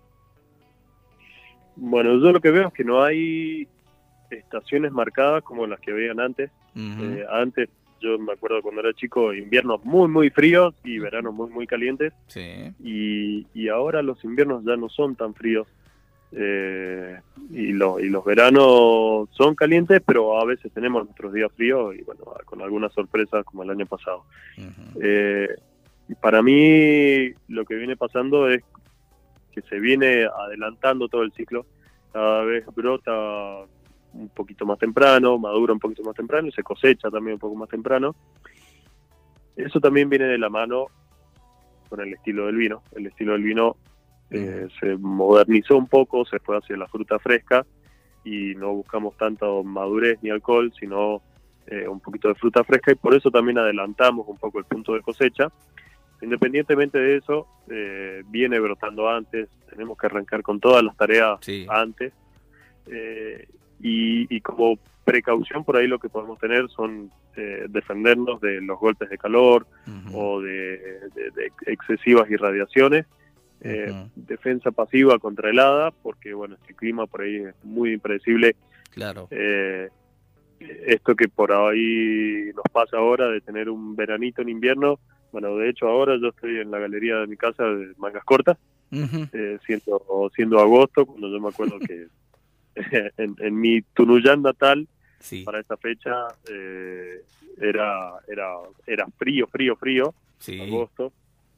Bueno, 1.76 2.10
yo 2.20 2.32
lo 2.32 2.40
que 2.40 2.50
veo 2.50 2.68
es 2.68 2.74
que 2.74 2.84
no 2.84 3.02
hay 3.02 3.66
estaciones 4.30 4.92
marcadas 4.92 5.42
como 5.42 5.66
las 5.66 5.80
que 5.80 5.92
veían 5.92 6.20
antes. 6.20 6.50
Eh, 6.76 7.24
antes, 7.30 7.68
yo 8.00 8.18
me 8.18 8.32
acuerdo 8.32 8.62
cuando 8.62 8.80
era 8.80 8.92
chico, 8.94 9.32
inviernos 9.32 9.84
muy, 9.84 10.08
muy 10.08 10.30
fríos 10.30 10.74
y 10.84 10.98
veranos 10.98 11.34
muy, 11.34 11.50
muy 11.50 11.66
calientes. 11.66 12.12
Sí. 12.26 12.72
Y, 12.82 13.46
y 13.54 13.68
ahora 13.68 14.02
los 14.02 14.22
inviernos 14.24 14.64
ya 14.64 14.76
no 14.76 14.88
son 14.88 15.16
tan 15.16 15.34
fríos. 15.34 15.66
Eh, 16.32 17.18
y, 17.50 17.72
lo- 17.72 17.98
y 17.98 18.08
los 18.08 18.24
veranos 18.24 19.28
son 19.32 19.54
calientes, 19.56 20.00
pero 20.06 20.40
a 20.40 20.44
veces 20.44 20.70
tenemos 20.72 21.04
nuestros 21.04 21.32
días 21.32 21.50
fríos 21.56 21.94
y 21.96 22.02
bueno, 22.02 22.22
con 22.44 22.62
algunas 22.62 22.92
sorpresas 22.92 23.44
como 23.44 23.62
el 23.64 23.70
año 23.70 23.86
pasado. 23.86 24.24
Eh, 25.02 25.48
para 26.20 26.42
mí 26.42 27.30
lo 27.48 27.64
que 27.64 27.74
viene 27.74 27.96
pasando 27.96 28.48
es 28.48 28.62
que 29.52 29.62
se 29.62 29.80
viene 29.80 30.24
adelantando 30.26 31.08
todo 31.08 31.22
el 31.22 31.32
ciclo, 31.32 31.66
cada 32.12 32.42
vez 32.44 32.64
brota 32.74 33.12
un 34.12 34.28
poquito 34.28 34.66
más 34.66 34.78
temprano, 34.78 35.38
madura 35.38 35.72
un 35.72 35.78
poquito 35.80 36.02
más 36.04 36.14
temprano 36.14 36.48
y 36.48 36.52
se 36.52 36.62
cosecha 36.62 37.10
también 37.10 37.34
un 37.34 37.40
poco 37.40 37.54
más 37.56 37.68
temprano. 37.68 38.14
Eso 39.56 39.80
también 39.80 40.08
viene 40.08 40.26
de 40.26 40.38
la 40.38 40.48
mano 40.48 40.86
con 41.88 42.00
el 42.00 42.12
estilo 42.14 42.46
del 42.46 42.56
vino. 42.56 42.82
El 42.94 43.06
estilo 43.06 43.32
del 43.32 43.42
vino 43.42 43.76
eh, 44.30 44.68
se 44.78 44.96
modernizó 44.96 45.76
un 45.76 45.86
poco, 45.88 46.24
se 46.24 46.38
fue 46.38 46.56
hacia 46.58 46.76
la 46.76 46.86
fruta 46.88 47.18
fresca 47.18 47.66
y 48.24 48.54
no 48.54 48.72
buscamos 48.74 49.16
tanto 49.16 49.62
madurez 49.64 50.18
ni 50.22 50.30
alcohol, 50.30 50.72
sino 50.78 51.22
eh, 51.66 51.86
un 51.88 52.00
poquito 52.00 52.28
de 52.28 52.34
fruta 52.34 52.62
fresca 52.64 52.92
y 52.92 52.96
por 52.96 53.14
eso 53.14 53.30
también 53.30 53.58
adelantamos 53.58 54.26
un 54.28 54.36
poco 54.38 54.58
el 54.58 54.64
punto 54.64 54.94
de 54.94 55.00
cosecha. 55.02 55.48
Independientemente 56.22 56.98
de 56.98 57.16
eso, 57.16 57.46
eh, 57.70 58.22
viene 58.28 58.58
brotando 58.60 59.08
antes, 59.08 59.48
tenemos 59.70 59.96
que 59.96 60.06
arrancar 60.06 60.42
con 60.42 60.60
todas 60.60 60.82
las 60.84 60.96
tareas 60.96 61.38
Sí. 61.40 61.66
antes. 61.70 62.12
Eh, 62.86 63.46
y, 63.82 64.34
y 64.34 64.40
como 64.42 64.78
precaución 65.04 65.64
por 65.64 65.76
ahí 65.76 65.86
lo 65.86 65.98
que 65.98 66.08
podemos 66.10 66.38
tener 66.38 66.68
son 66.68 67.10
eh, 67.36 67.64
defendernos 67.70 68.40
de 68.40 68.60
los 68.60 68.78
golpes 68.78 69.08
de 69.08 69.16
calor 69.16 69.66
o 70.12 70.40
de, 70.42 70.50
de- 71.14 71.30
de 71.34 71.52
excesivas 71.66 72.30
irradiaciones. 72.30 73.06
Eh. 73.62 74.06
Defensa 74.16 74.70
pasiva 74.70 75.18
contra 75.18 75.50
helada, 75.50 75.90
porque 75.90 76.32
bueno, 76.34 76.56
este 76.60 76.74
clima 76.74 77.06
por 77.06 77.22
ahí 77.22 77.36
es 77.36 77.54
muy 77.64 77.92
impredecible. 77.92 78.56
Claro. 78.90 79.28
Eh, 79.30 79.88
esto 80.86 81.14
que 81.14 81.28
por 81.28 81.52
ahí 81.52 82.50
nos 82.54 82.64
pasa 82.72 82.98
ahora 82.98 83.28
de 83.28 83.40
tener 83.40 83.68
un 83.70 83.96
veranito 83.96 84.42
en 84.42 84.48
invierno, 84.50 84.98
bueno, 85.32 85.56
de 85.56 85.68
hecho 85.70 85.86
ahora 85.88 86.16
yo 86.20 86.28
estoy 86.28 86.58
en 86.58 86.70
la 86.70 86.78
galería 86.78 87.16
de 87.16 87.26
mi 87.26 87.36
casa 87.36 87.64
de 87.64 87.92
mangas 87.98 88.24
cortas, 88.24 88.58
Ujú. 88.92 89.26
eh, 89.32 89.58
siendo, 89.64 90.30
siendo 90.34 90.58
agosto, 90.58 91.06
cuando 91.06 91.28
yo 91.30 91.40
me 91.40 91.48
acuerdo 91.48 91.78
que 91.78 92.06
en, 93.16 93.36
en 93.38 93.60
mi 93.60 93.82
Tunuyán 93.82 94.42
natal, 94.42 94.86
Sí. 95.20 95.42
para 95.44 95.60
esa 95.60 95.76
fecha, 95.76 96.28
eh, 96.50 97.20
era, 97.60 98.10
era, 98.26 98.54
era 98.86 99.06
frío, 99.18 99.46
frío, 99.48 99.76
frío, 99.76 100.14
Sí. 100.38 100.58
agosto, 100.60 101.12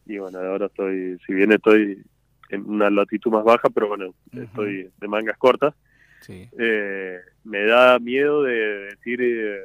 y 0.06 0.18
bueno, 0.18 0.38
ahora 0.40 0.66
estoy, 0.66 1.18
si 1.26 1.32
bien 1.34 1.52
estoy 1.52 2.02
en 2.50 2.68
una 2.68 2.90
latitud 2.90 3.30
más 3.30 3.44
baja, 3.44 3.70
pero 3.70 3.88
bueno, 3.88 4.14
estoy 4.32 4.90
de 5.00 5.08
mangas 5.08 5.38
cortas, 5.38 5.74
Sí. 6.20 6.48
eh, 6.58 7.18
me 7.44 7.64
da 7.64 7.98
miedo 7.98 8.42
de 8.44 8.52
decir, 8.90 9.20
eh, 9.22 9.58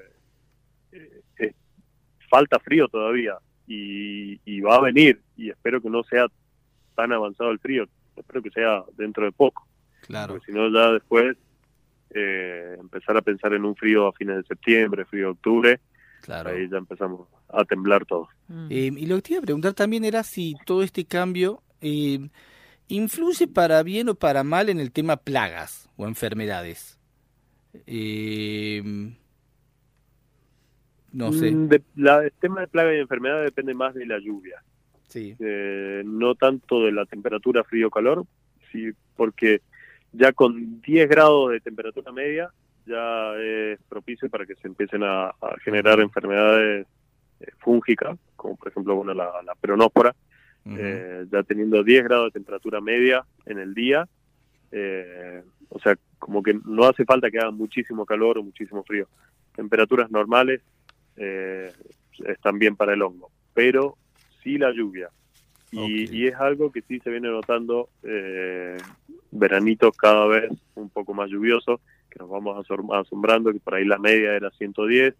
eh, 0.93 1.21
eh, 1.39 1.53
falta 2.29 2.57
frío 2.59 2.87
todavía 2.87 3.35
y, 3.67 4.39
y 4.45 4.61
va 4.61 4.77
a 4.77 4.81
venir 4.81 5.19
y 5.35 5.49
espero 5.49 5.81
que 5.81 5.89
no 5.89 6.03
sea 6.03 6.25
tan 6.95 7.11
avanzado 7.11 7.51
el 7.51 7.59
frío, 7.59 7.87
espero 8.15 8.41
que 8.41 8.49
sea 8.51 8.83
dentro 8.97 9.25
de 9.25 9.31
poco, 9.31 9.67
Claro. 10.01 10.33
porque 10.33 10.45
si 10.47 10.51
no 10.57 10.69
ya 10.71 10.93
después 10.93 11.37
eh, 12.11 12.75
empezar 12.79 13.17
a 13.17 13.21
pensar 13.21 13.53
en 13.53 13.65
un 13.65 13.75
frío 13.75 14.07
a 14.07 14.13
fines 14.13 14.37
de 14.37 14.43
septiembre, 14.43 15.05
frío 15.05 15.25
de 15.25 15.31
octubre, 15.31 15.79
Claro. 16.27 16.49
ahí 16.51 16.67
ya 16.69 16.77
empezamos 16.77 17.27
a 17.49 17.63
temblar 17.65 18.05
todo. 18.05 18.27
Mm. 18.49 18.67
Eh, 18.69 18.91
y 18.97 19.05
lo 19.07 19.15
que 19.15 19.21
te 19.23 19.33
iba 19.33 19.39
a 19.39 19.45
preguntar 19.45 19.73
también 19.73 20.03
era 20.05 20.23
si 20.23 20.55
todo 20.65 20.83
este 20.83 21.05
cambio 21.05 21.63
eh, 21.81 22.29
influye 22.89 23.47
para 23.47 23.81
bien 23.81 24.09
o 24.09 24.15
para 24.15 24.43
mal 24.43 24.67
en 24.69 24.79
el 24.79 24.91
tema 24.91 25.17
plagas 25.17 25.89
o 25.95 26.05
enfermedades. 26.07 26.99
Eh, 27.85 28.83
no 31.13 31.31
sé. 31.33 31.51
Mm, 31.51 31.67
de- 31.69 31.83
la- 31.95 32.23
el 32.25 32.31
tema 32.33 32.61
de 32.61 32.67
plaga 32.67 32.93
y 32.95 32.99
enfermedad 32.99 33.43
depende 33.43 33.73
más 33.73 33.93
de 33.95 34.05
la 34.05 34.19
lluvia. 34.19 34.61
Sí. 35.07 35.35
eh, 35.39 36.03
no 36.05 36.35
tanto 36.35 36.83
de 36.83 36.91
la 36.91 37.05
temperatura 37.05 37.63
frío-calor, 37.63 38.25
sí, 38.73 38.89
porque 39.15 39.61
ya 40.11 40.33
con 40.33 40.81
10 40.81 41.07
grados 41.07 41.51
de 41.51 41.61
temperatura 41.61 42.11
media 42.11 42.51
ya 42.87 43.35
es 43.35 43.79
propicio 43.89 44.29
para 44.29 44.45
que 44.45 44.55
se 44.55 44.67
empiecen 44.67 45.03
a, 45.03 45.27
a 45.27 45.55
generar 45.63 45.99
enfermedades 45.99 46.87
eh, 47.39 47.45
fúngicas, 47.59 48.17
como 48.35 48.55
por 48.55 48.69
ejemplo 48.69 48.95
bueno, 48.95 49.13
la, 49.13 49.41
la 49.43 49.55
peronóspora, 49.55 50.15
eh, 50.69 51.25
ya 51.31 51.43
teniendo 51.43 51.81
10 51.81 52.03
grados 52.03 52.25
de 52.25 52.39
temperatura 52.39 52.81
media 52.81 53.23
en 53.45 53.59
el 53.59 53.73
día, 53.73 54.07
eh, 54.71 55.41
o 55.69 55.79
sea, 55.79 55.97
como 56.19 56.43
que 56.43 56.59
no 56.65 56.85
hace 56.85 57.05
falta 57.05 57.31
que 57.31 57.39
haga 57.39 57.51
muchísimo 57.51 58.05
calor 58.05 58.37
o 58.37 58.43
muchísimo 58.43 58.83
frío. 58.83 59.07
Temperaturas 59.55 60.11
normales 60.11 60.61
eh, 61.15 61.71
están 62.25 62.59
bien 62.59 62.75
para 62.75 62.93
el 62.93 63.01
hongo, 63.01 63.31
pero 63.53 63.97
sí 64.43 64.57
la 64.57 64.71
lluvia. 64.71 65.09
Y, 65.71 66.15
y 66.15 66.27
es 66.27 66.35
algo 66.35 66.71
que 66.71 66.81
sí 66.81 66.99
se 67.01 67.09
viene 67.09 67.29
notando 67.29 67.89
eh, 68.03 68.77
veranitos 69.31 69.95
cada 69.97 70.25
vez 70.25 70.49
un 70.75 70.89
poco 70.89 71.13
más 71.13 71.29
lluviosos, 71.29 71.81
que 72.17 72.23
nos 72.23 72.29
vamos 72.29 72.65
asom- 72.67 72.99
asombrando, 72.99 73.51
que 73.53 73.59
por 73.59 73.75
ahí 73.75 73.85
la 73.85 73.97
media 73.99 74.33
era 74.35 74.49
110 74.51 75.13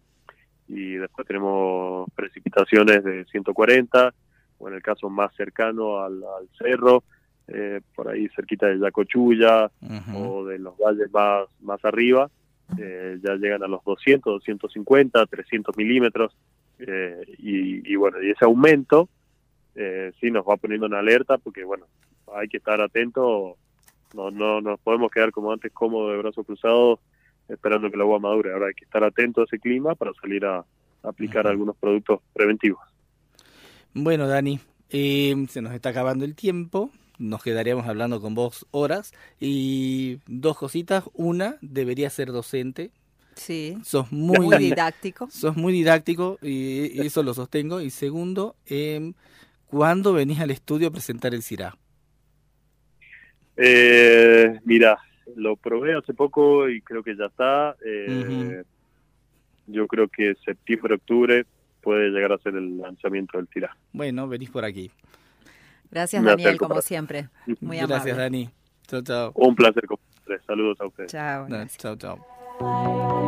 y 0.68 0.94
después 0.94 1.26
tenemos 1.26 2.08
precipitaciones 2.14 3.02
de 3.04 3.24
140, 3.26 4.12
o 4.58 4.68
en 4.68 4.74
el 4.74 4.82
caso 4.82 5.08
más 5.08 5.34
cercano 5.34 6.00
al, 6.00 6.14
al 6.22 6.48
cerro, 6.58 7.04
eh, 7.46 7.80
por 7.94 8.08
ahí 8.08 8.28
cerquita 8.34 8.66
de 8.66 8.78
Yacochulla 8.78 9.70
Ujú. 9.80 10.18
o 10.18 10.44
de 10.46 10.58
los 10.58 10.76
valles 10.76 11.10
más, 11.12 11.46
más 11.60 11.82
arriba, 11.84 12.28
eh, 12.78 13.18
ya 13.22 13.34
llegan 13.36 13.62
a 13.62 13.68
los 13.68 13.82
200, 13.84 14.34
250, 14.44 15.24
300 15.26 15.76
milímetros, 15.76 16.36
eh, 16.80 17.22
y, 17.38 17.90
y 17.92 17.96
bueno, 17.96 18.20
y 18.22 18.30
ese 18.30 18.44
aumento 18.44 19.08
eh, 19.74 20.12
sí 20.20 20.30
nos 20.30 20.44
va 20.44 20.56
poniendo 20.56 20.86
en 20.86 20.94
alerta 20.94 21.38
porque 21.38 21.64
bueno, 21.64 21.86
hay 22.34 22.48
que 22.48 22.58
estar 22.58 22.80
atentos, 22.80 23.56
no, 24.14 24.30
no 24.30 24.60
nos 24.60 24.80
podemos 24.80 25.10
quedar 25.10 25.30
como 25.30 25.52
antes 25.52 25.72
cómodos 25.72 26.12
de 26.12 26.18
brazos 26.18 26.46
cruzados 26.46 26.98
esperando 27.48 27.88
que 27.88 27.96
el 27.96 28.02
agua 28.02 28.18
madure, 28.18 28.52
ahora 28.52 28.66
hay 28.68 28.74
que 28.74 28.84
estar 28.84 29.02
atentos 29.02 29.42
a 29.42 29.44
ese 29.46 29.58
clima 29.58 29.94
para 29.94 30.12
salir 30.20 30.44
a, 30.44 30.58
a 30.58 30.64
aplicar 31.02 31.46
algunos 31.46 31.76
productos 31.76 32.20
preventivos. 32.34 32.80
Bueno, 33.94 34.28
Dani, 34.28 34.60
eh, 34.90 35.34
se 35.48 35.62
nos 35.62 35.72
está 35.72 35.88
acabando 35.88 36.24
el 36.24 36.34
tiempo. 36.34 36.90
Nos 37.18 37.42
quedaríamos 37.42 37.86
hablando 37.86 38.20
con 38.20 38.34
vos 38.34 38.66
horas. 38.70 39.12
Y 39.40 40.18
dos 40.26 40.58
cositas. 40.58 41.04
Una, 41.14 41.56
debería 41.62 42.10
ser 42.10 42.32
docente. 42.32 42.90
Sí. 43.34 43.78
Sos 43.84 44.12
Muy, 44.12 44.38
muy, 44.40 44.58
didáctico. 44.58 45.28
sos 45.30 45.56
muy 45.56 45.72
didáctico 45.72 46.38
y 46.42 47.00
eso 47.00 47.22
lo 47.22 47.34
sostengo. 47.34 47.80
Y 47.80 47.90
segundo, 47.90 48.56
eh, 48.66 49.12
¿cuándo 49.66 50.12
venís 50.12 50.40
al 50.40 50.50
estudio 50.50 50.88
a 50.88 50.90
presentar 50.90 51.34
el 51.34 51.42
CIRA? 51.42 51.76
Eh, 53.60 54.58
mira, 54.64 54.98
lo 55.36 55.56
probé 55.56 55.94
hace 55.96 56.14
poco 56.14 56.68
y 56.68 56.80
creo 56.80 57.02
que 57.02 57.16
ya 57.16 57.26
está. 57.26 57.76
Eh, 57.84 58.62
Yo 59.66 59.86
creo 59.86 60.08
que 60.08 60.34
septiembre, 60.44 60.94
octubre 60.94 61.44
puede 61.82 62.08
llegar 62.08 62.32
a 62.32 62.38
ser 62.38 62.54
el 62.54 62.78
lanzamiento 62.78 63.36
del 63.36 63.48
TIRA. 63.48 63.76
Bueno, 63.92 64.26
venís 64.26 64.48
por 64.50 64.64
aquí. 64.64 64.90
Gracias, 65.90 66.22
Me 66.22 66.30
Daniel, 66.30 66.56
como 66.56 66.70
para- 66.70 66.82
siempre. 66.82 67.28
Muy 67.60 67.76
Gracias, 67.76 67.90
amable. 68.00 68.12
Dani. 68.14 68.50
Chao, 68.86 69.02
chao. 69.02 69.32
Un 69.34 69.54
placer. 69.54 69.84
Saludos 70.46 70.80
a 70.80 70.86
ustedes. 70.86 71.10
Chao. 71.10 71.46
Gracias. 71.48 71.76
Chao, 71.78 71.96
chao. 71.96 73.27